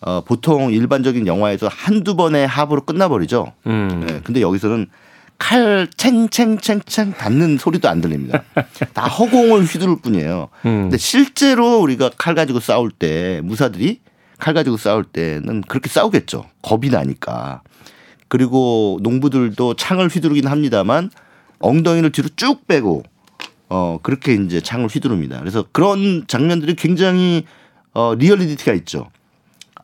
[0.00, 3.52] 어, 보통 일반적인 영화에서 한두 번의 합으로 끝나버리죠.
[3.66, 4.04] 음.
[4.06, 4.88] 네, 근데 여기서는
[5.38, 8.42] 칼 챙챙챙챙 닿는 소리도 안 들립니다.
[8.92, 10.48] 다 허공을 휘두를 뿐이에요.
[10.64, 10.82] 음.
[10.82, 14.00] 근데 실제로 우리가 칼 가지고 싸울 때 무사들이
[14.38, 16.46] 칼 가지고 싸울 때는 그렇게 싸우겠죠.
[16.62, 17.62] 겁이 나니까.
[18.28, 21.10] 그리고 농부들도 창을 휘두르긴 합니다만
[21.60, 23.02] 엉덩이를 뒤로 쭉 빼고
[23.68, 25.38] 어 그렇게 이제 창을 휘두릅니다.
[25.40, 27.44] 그래서 그런 장면들이 굉장히
[27.92, 29.08] 어 리얼리티가 있죠.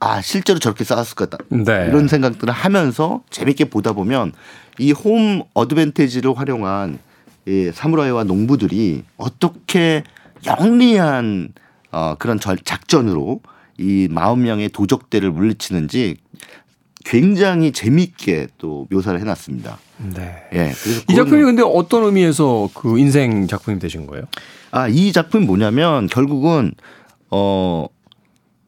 [0.01, 1.87] 아 실제로 저렇게 싸웠을 거다 네.
[1.89, 4.33] 이런 생각들을 하면서 재밌게 보다 보면
[4.79, 6.99] 이 홈 어드밴티지를 활용한
[7.47, 10.03] 이 사무라이와 농부들이 어떻게
[10.47, 11.53] 영리한
[11.93, 13.41] 어 그런 작전으로
[13.79, 16.17] 이 마흔 명의 도적대를 물리치는지
[17.05, 19.79] 굉장히 재미있게 또 묘사를 해놨습니다.
[20.15, 20.35] 네.
[20.55, 20.73] 예.
[21.11, 24.25] 이 작품이 근데 어떤 의미에서 그 인생 작품이 되신 거예요?
[24.71, 26.73] 아, 이 작품이 뭐냐면 결국은
[27.31, 27.87] 어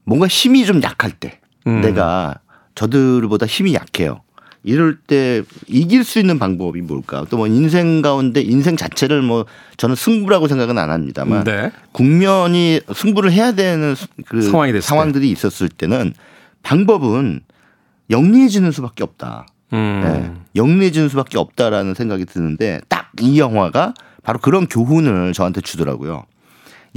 [0.04, 1.80] 뭔가 힘이 좀 약할 때 음.
[1.80, 2.36] 내가
[2.74, 4.20] 저들보다 힘이 약해요.
[4.64, 7.24] 이럴 때 이길 수 있는 방법이 뭘까?
[7.28, 9.44] 또 뭐 인생 가운데 인생 자체를 뭐
[9.76, 11.72] 저는 승부라고 생각은 안 합니다만 네.
[11.90, 14.40] 국면이 승부를 해야 되는 그
[14.80, 15.32] 상황들이 때.
[15.32, 16.14] 있었을 때는
[16.62, 17.40] 방법은
[18.10, 19.46] 영리해지는 수밖에 없다.
[19.72, 20.00] 음.
[20.04, 20.40] 네.
[20.54, 26.24] 영리해지는 수밖에 없다라는 생각이 드는데 딱 이 영화가 바로 그런 교훈을 저한테 주더라고요.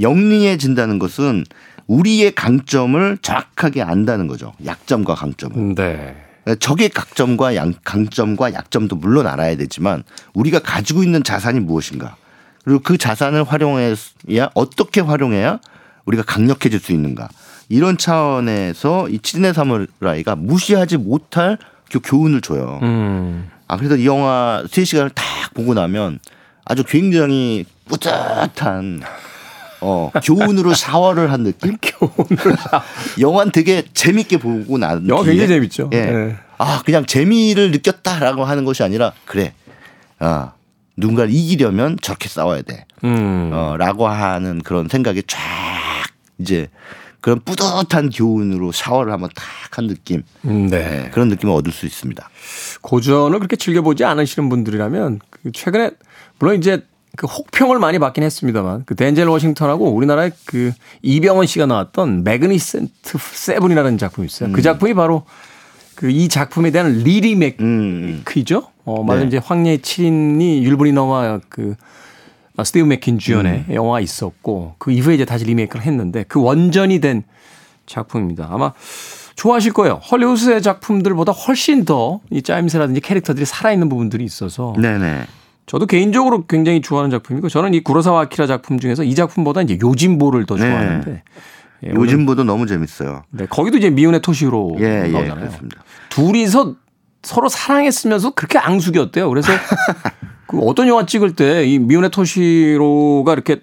[0.00, 1.44] 영리해진다는 것은
[1.86, 4.52] 우리의 강점을 정확하게 안다는 거죠.
[4.64, 5.74] 약점과 강점을.
[5.74, 6.16] 네.
[6.60, 12.16] 적의 강점과 양, 강점과 약점도 물론 알아야 되지만 우리가 가지고 있는 자산이 무엇인가
[12.64, 15.58] 그리고 그 자산을 활용해야 어떻게 활용해야
[16.04, 17.28] 우리가 강력해질 수 있는가
[17.68, 21.58] 이런 차원에서 이 칠인의 사무라이가 무시하지 못할
[21.90, 22.78] 그 교훈을 줘요.
[22.82, 23.50] 음.
[23.66, 26.20] 아 그래서 이 영화 3 시간을 딱 보고 나면
[26.64, 29.02] 아주 굉장히 뿌듯한
[29.86, 31.76] 어, 교훈으로 샤워를 한 느낌?
[31.82, 32.56] 교훈으로
[33.20, 35.90] 영화는 되게 재밌게 보고 난 영화 굉장히 재밌죠.
[35.92, 36.06] 예.
[36.06, 36.36] 네.
[36.58, 39.52] 아, 그냥 재미를 느꼈다라고 하는 것이 아니라 그래.
[40.18, 40.52] 아,
[40.96, 42.86] 누군가를 이기려면 저렇게 싸워야 돼.
[43.04, 43.50] 음.
[43.52, 45.38] 어, 라고 하는 그런 생각이 쫙
[46.38, 46.68] 이제
[47.20, 49.44] 그런 뿌듯한 교훈으로 샤워를 한번 탁
[49.76, 50.22] 한 느낌.
[50.46, 50.88] 음, 네.
[50.88, 51.10] 네.
[51.10, 52.30] 그런 느낌을 얻을 수 있습니다.
[52.80, 55.90] 고전을 그렇게 즐겨보지 않으시는 분들이라면 그 최근에
[56.38, 56.82] 물론 이제
[57.16, 63.98] 그 혹평을 많이 받긴 했습니다만 그 덴젤 워싱턴하고 우리나라의 그 이병헌 씨가 나왔던 Magnificent Seven이라는
[63.98, 64.48] 작품이 있어요.
[64.48, 64.54] 그 음.
[64.56, 65.24] 그 작품이 바로
[65.94, 68.58] 그 이 작품에 대한 리리메이크이죠.
[68.58, 68.62] 음.
[68.84, 69.26] 어, 맞아 네.
[69.26, 71.74] 이제 황야의 7인이 율 브리너와 그
[72.56, 73.74] 아, 스티브 맥퀸 주연의 음.
[73.74, 77.24] 영화가 있었고 그 이후에 이제 다시 리메이크를 했는데 그 원전이 된
[77.86, 78.48] 작품입니다.
[78.50, 78.72] 아마
[79.36, 80.00] 좋아하실 거예요.
[80.10, 85.26] 헐리우드의 작품들보다 훨씬 더 이 짜임새라든지 캐릭터들이 살아있는 부분들이 있어서 네네.
[85.66, 90.46] 저도 개인적으로 굉장히 좋아하는 작품이고 저는 이 구로사와 아키라 작품 중에서 이 작품보다 이제 요진보를
[90.46, 90.60] 더 네.
[90.60, 91.22] 좋아하는데 네.
[91.84, 93.24] 예, 요진보도 너무 재밌어요.
[93.30, 95.50] 네, 거기도 이제 미운의 토시로 예, 예 나오잖아요.
[95.50, 95.68] 예,
[96.08, 96.74] 둘이서
[97.22, 99.28] 서로 사랑했으면서 그렇게 앙숙이었대요.
[99.28, 99.52] 그래서
[100.46, 103.60] 그 어떤 영화 찍을 때 이 미운의 토시로가 이렇게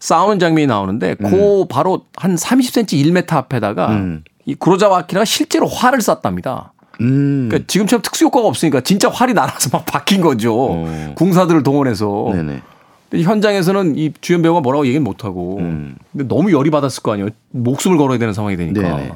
[0.00, 1.30] 싸우는 장면이 나오는데 음.
[1.30, 4.24] 그 바로 한 30cm 1m 앞에다가 음.
[4.44, 6.72] 이 구로자와 아키라가 실제로 활을 쐈답니다.
[7.00, 7.48] 음.
[7.48, 10.54] 그러니까 지금처럼 특수 효과가 없으니까 진짜 활이 날아서 막 박힌 거죠.
[10.54, 11.12] 어.
[11.16, 12.30] 궁사들을 동원해서.
[12.32, 12.62] 네네.
[13.10, 15.58] 근데 현장에서는 이 주연 배우가 뭐라고 얘기는 못 하고.
[15.58, 15.96] 음.
[16.12, 17.28] 근데 너무 열이 받았을 거 아니에요.
[17.50, 18.80] 목숨을 걸어야 되는 상황이 되니까.
[18.80, 19.12] 네네.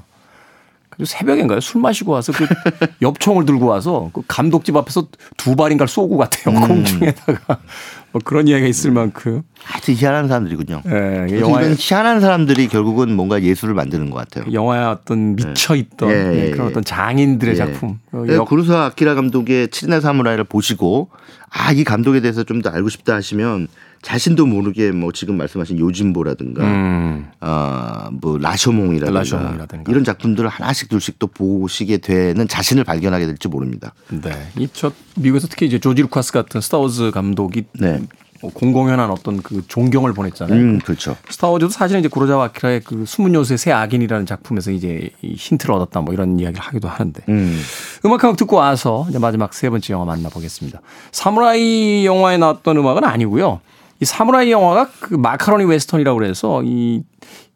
[1.05, 1.61] 새벽인가요?
[1.61, 2.47] 술 마시고 와서 그
[3.03, 6.55] 엽총을 들고 와서 그 감독집 앞에서 두 발인가를 쏘고 갔대요.
[6.55, 6.67] 음.
[6.69, 7.59] 공중에다가.
[8.13, 9.43] 뭐 그런 이야기가 있을 만큼.
[9.63, 10.83] 하여튼 희한한 사람들이군요.
[10.85, 14.53] 네, 영화 이런 희한한 사람들이 결국은 뭔가 예술을 만드는 것 같아요.
[14.53, 16.25] 영화의 어떤 미쳐있던 네.
[16.25, 18.01] 네, 그런 어떤 장인들의 작품.
[18.27, 21.11] 네, 구루사 아키라 감독의 칠인의 사무라이를 보시고
[21.51, 23.69] 아, 이 감독에 대해서 좀 더 알고 싶다 하시면
[24.03, 27.27] 자신도 모르게 뭐 지금 말씀하신 요진보라든가 음.
[27.41, 33.93] 아뭐 라쇼몽이라든가, 라쇼몽이라든가, 이런 작품들을 하나씩 둘씩 또 보시게 되는 자신을 발견하게 될지 모릅니다.
[34.09, 34.31] 네.
[34.57, 38.01] 이제 미국에서 특히 이제 조지 루카스 같은 스타워즈 감독이 네.
[38.41, 40.59] 공공연한 어떤 그 존경을 보냈잖아요.
[40.59, 41.15] 음, 그렇죠.
[41.29, 46.15] 스타워즈도 사실은 이제 구로자와 아키라의 그 숨은 요새의 세 악인이라는 작품에서 이제 힌트를 얻었다 뭐
[46.15, 47.61] 이런 이야기를 하기도 하는데 음.
[48.07, 50.81] 음악 한곡 듣고 와서 이제 마지막 세 번째 영화 만나보겠습니다.
[51.13, 53.61] 사무라이 영화에 나왔던 음악은 아니고요.
[54.01, 57.03] 이 사무라이 영화가 그 마카로니 웨스턴이라고 그래서 이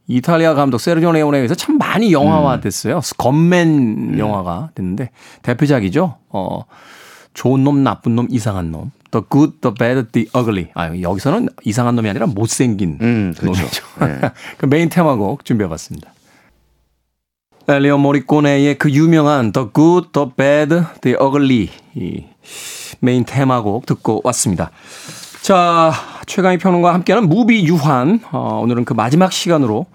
[0.06, 2.60] 이탈리아 감독 세르지오 레오네에 의해서 참 많이 영화화 음.
[2.60, 3.00] 됐어요.
[3.16, 4.18] 건맨 음.
[4.18, 5.10] 영화가 됐는데
[5.42, 6.18] 대표작이죠.
[6.28, 6.64] 어
[7.34, 8.92] 좋은 놈, 나쁜 놈, 이상한 놈.
[9.10, 10.70] The good, the bad, the ugly.
[10.74, 13.60] 아, 여기서는 이상한 놈이 아니라 못생긴 음, 그렇죠.
[13.60, 13.84] 놈이죠.
[14.00, 14.30] 네.
[14.56, 16.12] 그 메인 테마곡 준비해봤습니다.
[17.66, 22.24] 엔니오 모리코네의 그 유명한 The Good, The Bad, The Ugly 이
[23.00, 24.70] 메인 테마곡 듣고 왔습니다.
[25.42, 25.92] 자,
[26.26, 28.20] 최강희 평론가와 함께하는 무비유환.
[28.32, 29.86] 어, 오늘은 그 마지막 시간으로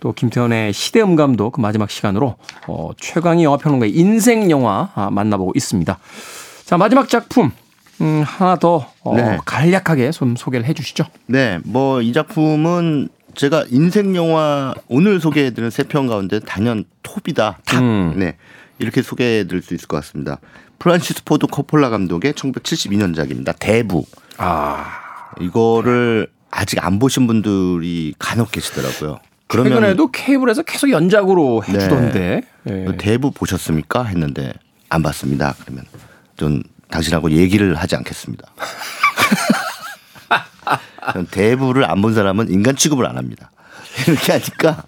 [0.00, 5.98] 또 김태훈의 시대음감도 그 마지막 시간으로 어, 최강희 영화 평론가의 인생 영화 아, 만나보고 있습니다.
[6.64, 7.50] 자, 마지막 작품.
[8.02, 9.38] 음, 하나 더 어, 네.
[9.46, 11.04] 간략하게 좀 소개를 해 주시죠.
[11.26, 11.58] 네.
[11.64, 17.58] 뭐 이 작품은 제가 인생 영화 오늘 소개해 드린 세 편 가운데 단연 톱이다.
[17.64, 17.80] 탑.
[17.82, 18.14] 음.
[18.16, 18.36] 네.
[18.78, 20.38] 이렇게 소개해 드릴 수 있을 것 같습니다.
[20.78, 23.54] 프란시스 포드 코폴라 감독의 1972년작입니다.
[23.58, 24.04] 대부.
[24.36, 25.05] 아.
[25.40, 29.18] 이거를 아직 안 보신 분들이 간혹 계시더라고요.
[29.48, 32.42] 그러면 최근에도 케이블에서 계속 연작으로 해주던데.
[32.64, 32.72] 네.
[32.72, 32.96] 네.
[32.96, 34.04] 대부 보셨습니까?
[34.04, 34.52] 했는데
[34.88, 35.54] 안 봤습니다.
[35.60, 35.84] 그러면
[36.36, 38.48] 좀 당신하고 얘기를 하지 않겠습니다.
[41.30, 43.50] 대부를 안 본 사람은 인간 취급을 안 합니다.
[44.08, 44.82] 이렇게 하니까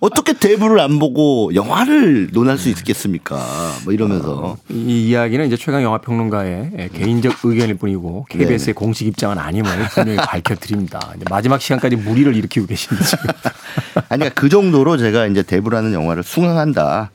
[0.00, 3.36] 어떻게 대부를 안 보고 영화를 논할 수 있겠습니까?
[3.84, 8.72] 뭐 이러면서 어, 이 이야기는 이제 최강 영화 평론가의 개인적 의견일 뿐이고 KBS의 네.
[8.72, 11.14] 공식 입장은 아님을 분명히 밝혀드립니다.
[11.28, 13.24] 마지막 시간까지 물의를 일으키고 계신데 지금.
[14.08, 17.10] 아니 그러니까 그 정도로 제가 이제 대부라는 영화를 숭앙한다,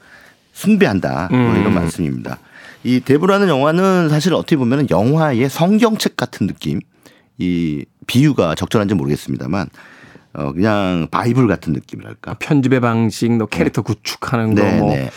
[0.54, 1.74] 숭배한다 뭐 이런 음.
[1.74, 2.38] 말씀입니다.
[2.84, 6.82] 이 대부라는 영화는 사실 어떻게 보면 영화의 성경책 같은 느낌.
[7.38, 9.68] 이 비유가 적절한지 모르겠습니다만
[10.38, 12.32] 어 그냥 바이블 같은 느낌이랄까.
[12.32, 13.94] 아, 편집의 방식, 뭐 캐릭터 네.
[13.94, 14.90] 구축하는 거, 네, 뭐.
[14.92, 15.10] 네.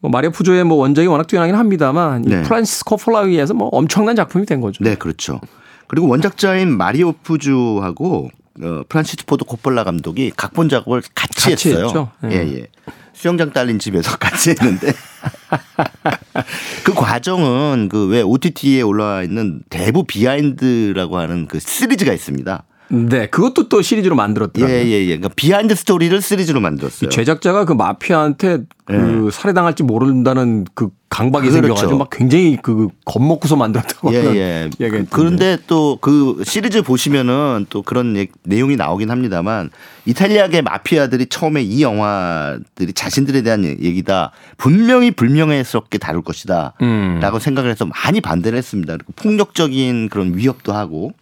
[0.00, 2.40] 뭐 마리오 푸조의 뭐 원작이 워낙 뛰어나긴 합니다만 네.
[2.40, 4.82] 이 프란시스 코폴라에 의해서 뭐 엄청난 작품이 된 거죠.
[4.84, 5.40] 네, 그렇죠.
[5.88, 8.30] 그리고 원작자인 마리오 푸조하고
[8.62, 12.10] 어, 프란시스 포드 코폴라 감독이 각본 작업을 같이, 같이 했어요.
[12.24, 12.66] 예, 예.
[13.12, 14.92] 수영장 딸린 집에서 같이 했는데
[16.84, 22.64] 그 과정은 그 왜 OTT에 올라와 있는 대부 behind라고 하는 그 시리즈가 있습니다.
[22.90, 24.76] 네, 그것도 또 시리즈로 만들었더라고요.
[24.76, 25.06] 예, 예, 예.
[25.06, 27.10] 그러니까 behind story를 시리즈로 만들었어요.
[27.10, 29.30] 제작자가 그 마피아한테 그 예.
[29.30, 31.62] 살해당할지 모른다는 그 강박이 그렇죠.
[31.66, 34.14] 생겨가지고 막 굉장히 그 겁먹고서 만들었다고.
[34.14, 34.88] 예, 예.
[34.88, 39.70] 그, 그런데 또 그 시리즈 보시면은 또 그런 예, 내용이 나오긴 합니다만
[40.06, 46.74] 이탈리아계 마피아들이 처음에 이 영화들이 자신들에 대한 얘기다 분명히 불명예스럽게 다룰 것이다.
[46.82, 47.18] 음.
[47.20, 48.94] 라고 생각을 해서 많이 반대를 했습니다.
[48.94, 51.12] 그리고 폭력적인 그런 위협도 하고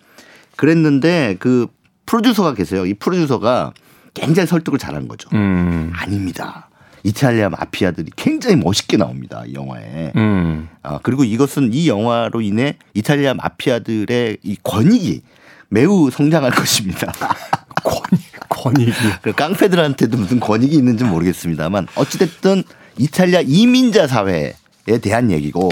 [0.57, 1.66] 그랬는데 그
[2.07, 2.87] 프로듀서가 계세요.
[2.87, 3.73] 이 프로듀서가
[4.14, 5.29] 굉장히 설득을 잘한 거죠.
[5.35, 5.92] 음.
[5.95, 6.69] 아닙니다.
[7.03, 9.45] 이탈리아 마피아들이 굉장히 멋있게 나옵니다.
[9.47, 10.12] 이 영화에.
[10.16, 10.69] 음.
[10.83, 15.23] 아, 그리고 이것은 이 영화로 인해 이탈리아 마피아들의 이 권익이
[15.69, 17.12] 매우 성장할 것입니다.
[17.85, 18.92] 권익, 권익이.
[19.23, 22.64] 그 깡패들한테도 무슨 권익이 있는지 모르겠습니다만 어찌됐든
[22.99, 24.55] 이탈리아 이민자 사회에
[25.01, 25.69] 대한 얘기고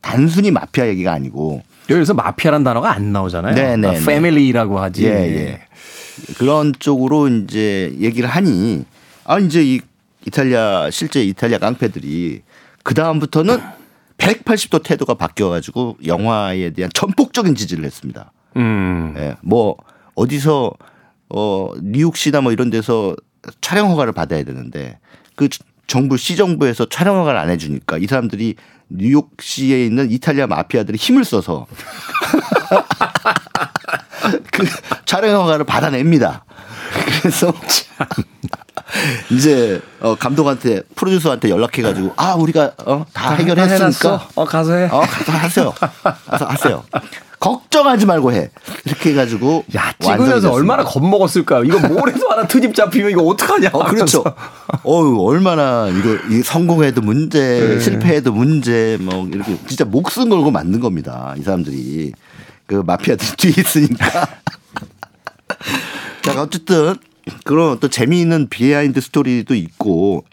[0.00, 3.54] 단순히 마피아 얘기가 아니고 여기서 마피아란 단어가 안 나오잖아요.
[3.54, 3.88] 네네.
[3.88, 5.04] 아, 패밀리라고 하지.
[5.04, 5.60] 예, 예.
[6.38, 8.84] 그런 쪽으로 이제 얘기를 하니
[9.24, 9.80] 아 이제 이
[10.26, 12.42] 이탈리아 실제 이탈리아 깡패들이
[12.82, 13.60] 그 다음부터는
[14.18, 18.32] 180도 태도가 바뀌어가지고 영화에 대한 전폭적인 지지를 했습니다.
[18.56, 19.14] 음.
[19.18, 19.76] 예, 뭐
[20.14, 20.72] 어디서
[21.28, 23.14] 어 뉴욕시나 뭐 이런 데서
[23.60, 24.98] 촬영 허가를 받아야 되는데
[25.34, 25.48] 그
[25.86, 28.56] 정부 시 정부에서 촬영 허가를 안 해주니까 이 사람들이
[28.88, 31.66] 뉴욕시에 있는 이탈리아 마피아들이 힘을 써서
[34.52, 34.64] 그
[35.04, 36.44] 촬영 허가를 받아냅니다.
[37.20, 37.52] 그래서
[39.30, 44.84] 이제 어 감독한테 프로듀서한테 연락해가지고 아 우리가 어 다 해결했으니까 어 가서 해.
[44.90, 45.74] 어 가서 하세요.
[46.26, 46.84] 가서 하세요.
[47.46, 48.50] 걱정하지 말고 해.
[48.84, 49.64] 이렇게 해가지고.
[49.76, 51.62] 야, 찍으면서 얼마나 겁먹었을까.
[51.64, 53.70] 이거 뭘해서 하나 트집 잡히면 이거 어떡하냐.
[53.72, 54.24] 어, 그렇죠.
[54.84, 57.80] 어유 얼마나 이거 이 성공해도 문제, 네.
[57.80, 61.34] 실패해도 문제, 뭐 이렇게 진짜 목숨 걸고 만든 겁니다.
[61.38, 62.12] 이 사람들이.
[62.66, 64.26] 그 마피아들 뒤에 있으니까.
[66.22, 66.96] 자, 어쨌든
[67.44, 70.24] 그런 또 재미있는 behind story도 있고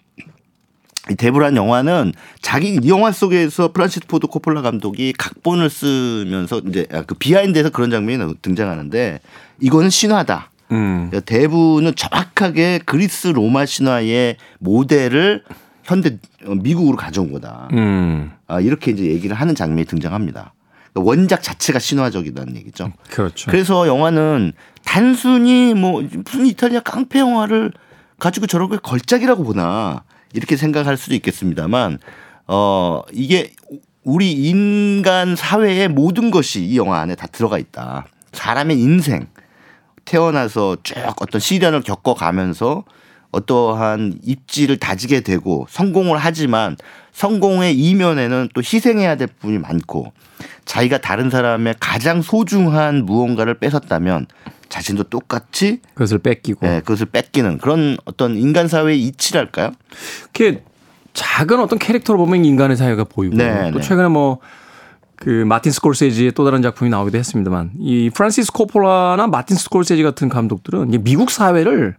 [1.14, 7.04] 이 대부란 영화는 자기 이 영화 속에서 프란시스 포드 코폴라 감독이 각본을 쓰면서 이제 아,
[7.04, 9.20] 그 behind에서 그런 장면이 등장하는데
[9.62, 10.50] 이거는 신화다.
[10.72, 11.10] 음.
[11.10, 15.44] 그러니까 대부는 정확하게 그리스 로마 신화의 모델을
[15.84, 17.70] 현대 어, 미국으로 가져온 거다.
[17.74, 18.32] 음.
[18.48, 20.54] 아, 이렇게 이제 얘기를 하는 장면이 등장합니다.
[20.94, 22.92] 그러니까 원작 자체가 신화적이라는 얘기죠.
[23.12, 23.52] 그렇죠.
[23.52, 24.54] 그래서 영화는
[24.84, 27.72] 단순히 뭐 무슨 이탈리아 깡패 영화를
[28.20, 30.04] 가지고 저렇게 걸작이라고 보나
[30.34, 32.00] 이렇게 생각할 수도 있겠습니다만
[32.48, 33.52] 어 이게
[34.04, 38.06] 우리 인간 사회의 모든 것이 이 영화 안에 다 들어가 있다.
[38.34, 39.28] 사람의 인생
[40.06, 42.84] 태어나서 쭉 어떤 시련을 겪어가면서
[43.32, 46.78] 어떠한 입지를 다지게 되고 성공을 하지만
[47.14, 50.14] 성공의 이면에는 또 희생해야 될 부분이 많고
[50.66, 54.28] 자기가 다른 사람의 가장 소중한 무언가를 뺏었다면
[54.74, 59.72] 자신도 똑같이 그것을 뺏기고 네, 그것을 뺏기는 그런 어떤 인간 사회의 이치랄까요?
[60.34, 60.64] 그게
[61.14, 63.84] 작은 어떤 캐릭터로 보면 인간의 사회가 보이고 네, 또 네.
[63.86, 64.40] 최근에 뭐
[65.24, 70.92] 그 마틴 스콜세지의 또 다른 작품이 나오기도 했습니다만 이 프란시스 코폴라나 마틴 스콜세지 같은 감독들은
[71.04, 71.96] 미국 사회를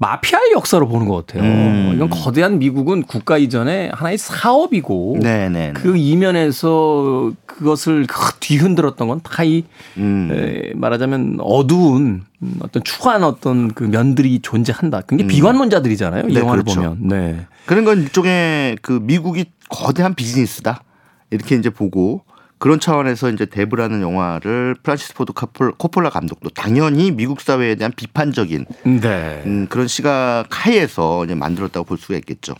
[0.00, 1.42] 마피아의 역사로 보는 것 같아요.
[1.42, 1.92] 음.
[1.94, 5.48] 이건 거대한 미국은 국가 이전에 하나의 사업이고 네네.
[5.50, 5.72] 네, 네.
[5.74, 8.06] 그 이면에서 그것을
[8.40, 9.64] 뒤흔들었던 건 다이
[9.98, 10.72] 음.
[10.74, 12.22] 말하자면 어두운
[12.60, 15.02] 어떤 추한 어떤 그 면들이 존재한다.
[15.02, 15.28] 그게 음.
[15.28, 16.30] 비관론자들이잖아요.
[16.30, 16.80] 이 네, 영화를 그렇죠.
[16.80, 16.98] 보면.
[17.06, 17.46] 네.
[17.66, 20.82] 그런 건 일종의 그 미국이 거대한 비즈니스다.
[21.30, 22.22] 이렇게 이제 보고
[22.60, 28.66] 그런 차원에서 이제 대부라는 영화를 프란시스 포드 코폴라 감독도 당연히 미국 사회에 대한 비판적인
[29.00, 29.42] 네.
[29.46, 32.54] 음, 그런 시각 하에서 이제 만들었다고 볼 수가 있겠죠.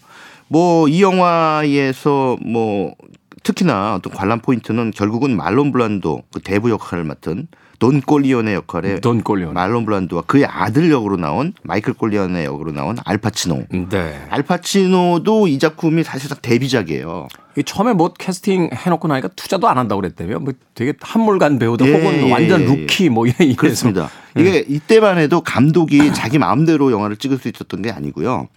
[0.48, 2.94] 뭐 이 영화에서 뭐
[3.42, 7.46] 특히나 어떤 관람 포인트는 결국은 말론 블란도 그 대부 역할을 맡은
[7.80, 9.54] 돈 꼴리온의 역할에 돈 꼴리온.
[9.54, 13.64] 말론 블란도와 그의 아들 역으로 나온 마이클 꼴리온의 역으로 나온 알파치노.
[13.88, 14.20] 네.
[14.28, 17.26] 알파치노도 이 작품이 사실상 데뷔작이에요.
[17.64, 20.38] 처음에 뭐 캐스팅 해놓고 나니까 투자도 안 한다고 그랬다며.
[20.38, 24.10] 뭐 되게 한물간 배우다 예, 혹은 완전 예, 루키 뭐 이래 그렇습니다.
[24.36, 28.48] 이게 이때만 해도 감독이 자기 마음대로 영화를 찍을 수 있었던 게 아니고요.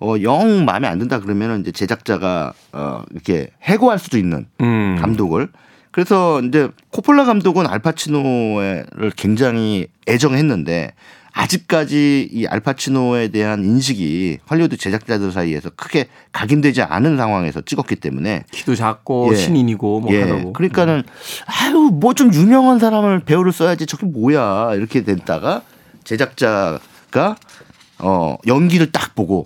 [0.00, 4.96] 어, 영 마음에 안 든다 그러면은 이제 제작자가 어, 이렇게 해고할 수도 있는 음.
[4.98, 5.50] 감독을
[5.92, 10.92] 그래서 이제 코폴라 감독은 알파치노를 굉장히 애정했는데
[11.34, 18.74] 아직까지 이 알파치노에 대한 인식이 할리우드 제작자들 사이에서 크게 각인되지 않은 상황에서 찍었기 때문에 키도
[18.74, 19.36] 작고 예.
[19.36, 20.22] 신인이고 뭐 예.
[20.22, 20.52] 하다고.
[20.52, 21.02] 그러니까는
[21.46, 25.62] 아유 뭐 좀 유명한 사람을 배우를 써야지 저게 뭐야 이렇게 됐다가
[26.04, 27.36] 제작자가
[27.98, 29.44] 어 연기를 딱 보고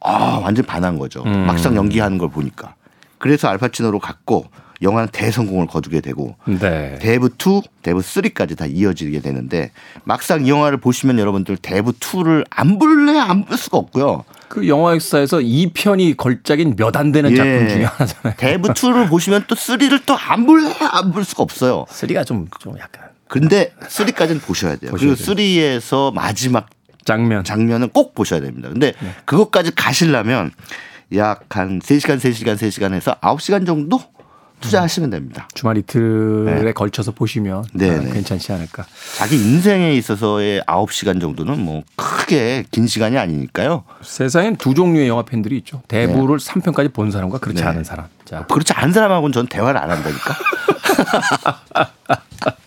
[0.00, 1.24] 아 완전 반한 거죠.
[1.24, 1.46] 음.
[1.46, 2.74] 막상 연기하는 걸 보니까.
[3.18, 4.46] 그래서 알파치노로 갔고
[4.82, 6.98] 영화는 대성공을 거두게 되고 네.
[7.00, 9.72] 대부 2, 대부 3까지 다 이어지게 되는데
[10.04, 14.24] 막상 이 영화를 보시면 여러분들 대부 2를 안 볼래 안 볼 수가 없고요.
[14.48, 17.68] 그 영화 역사에서 2편이 걸작인 몇 안 되는 작품 예.
[17.68, 18.34] 중에 하나잖아요.
[18.36, 21.84] 대부 2를 보시면 또 3를 또 안 볼래 안 볼 수가 없어요.
[21.90, 23.08] 3가 좀, 좀 약간.
[23.28, 24.90] 근데 3까지는 보셔야 돼요.
[24.92, 26.68] 보셔야 그리고 3에서 마지막
[27.04, 27.42] 장면.
[27.44, 28.68] 장면은 꼭 보셔야 됩니다.
[28.68, 29.14] 근데 네.
[29.24, 30.50] 그것까지 가시려면
[31.14, 33.98] 약 한 3시간, 3시간, 3시간 해서 9시간 정도
[34.60, 35.48] 투자하시면 됩니다.
[35.54, 36.72] 주말 이틀에 네.
[36.72, 38.12] 걸쳐서 보시면 네, 아, 네.
[38.12, 38.84] 괜찮지 않을까.
[39.16, 43.84] 자기 인생에 있어서의 9시간 정도는 뭐 크게 긴 시간이 아니니까요.
[44.02, 45.82] 세상엔 두 종류의 영화 팬들이 있죠.
[45.88, 46.52] 대부를 네.
[46.52, 47.68] 3편까지 본 사람과 그렇지 네.
[47.68, 48.06] 않은 사람.
[48.24, 48.44] 자.
[48.46, 50.36] 그렇지 않은 사람하고는 전 대화를 안 한다니까.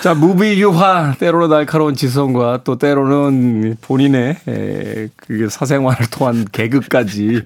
[0.00, 7.42] 자, 무비 유화 때로는 날카로운 지성과 또 때로는 본인의 에, 그게 사생활을 통한 개그까지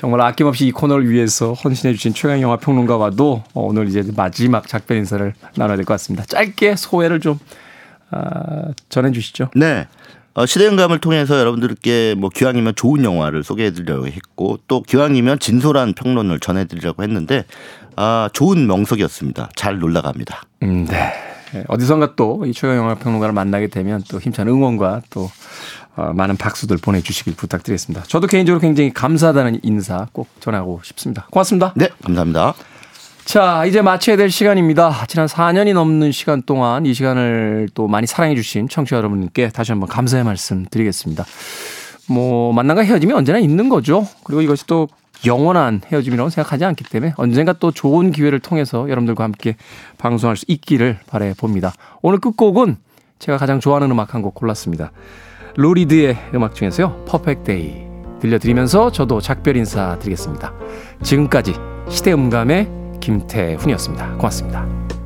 [0.00, 5.32] 정말 아낌없이 이 코너를 위해서 헌신해 주신 최강 영화 평론가와도 오늘 이제 마지막 작별 인사를
[5.56, 6.24] 나눠야 될 것 같습니다.
[6.26, 7.38] 짧게 소회를 좀
[8.10, 9.50] 아, 전해 주시죠.
[9.54, 9.86] 네.
[10.34, 17.02] 어, 시대영감을 통해서 여러분들께 뭐 기왕이면 좋은 영화를 소개해드리려고 했고 또 기왕이면 진솔한 평론을 전해드리려고
[17.02, 17.44] 했는데
[17.96, 19.50] 아 좋은 명석이었습니다.
[19.56, 20.42] 잘 놀라갑니다.
[20.62, 21.12] 음, 네.
[21.54, 25.30] 예, 어디선가 또이 최강 영화 평론가를 만나게 되면 또 힘찬 응원과 또
[25.96, 28.04] 어, 많은 박수들 보내주시길 부탁드리겠습니다.
[28.06, 31.26] 저도 개인적으로 굉장히 감사하다는 인사 꼭 전하고 싶습니다.
[31.30, 31.72] 고맙습니다.
[31.74, 32.54] 네, 감사합니다.
[33.24, 35.04] 자, 이제 마쳐야 될 시간입니다.
[35.06, 40.24] 지난 4년이 넘는 시간 동안 이 시간을 또 많이 사랑해주신 청취자 여러분께 다시 한번 감사의
[40.24, 41.26] 말씀 드리겠습니다.
[42.08, 44.08] 뭐, 만남과 헤어짐이 언제나 있는 거죠.
[44.24, 44.88] 그리고 이것이 또
[45.26, 49.56] 영원한 헤어짐이라고 생각하지 않기 때문에 언젠가 또 좋은 기회를 통해서 여러분들과 함께
[49.98, 51.72] 방송할 수 있기를 바래 봅니다.
[52.02, 52.76] 오늘 끝곡은
[53.18, 54.92] 제가 가장 좋아하는 음악 한 곡 골랐습니다.
[55.56, 57.04] 루 리드의 음악 중에서요.
[57.06, 57.88] Perfect Day
[58.20, 60.52] 들려드리면서 저도 작별 인사 드리겠습니다.
[61.02, 61.54] 지금까지
[61.88, 62.68] 시대음감의
[63.00, 64.14] 김태훈이었습니다.
[64.16, 64.97] 고맙습니다.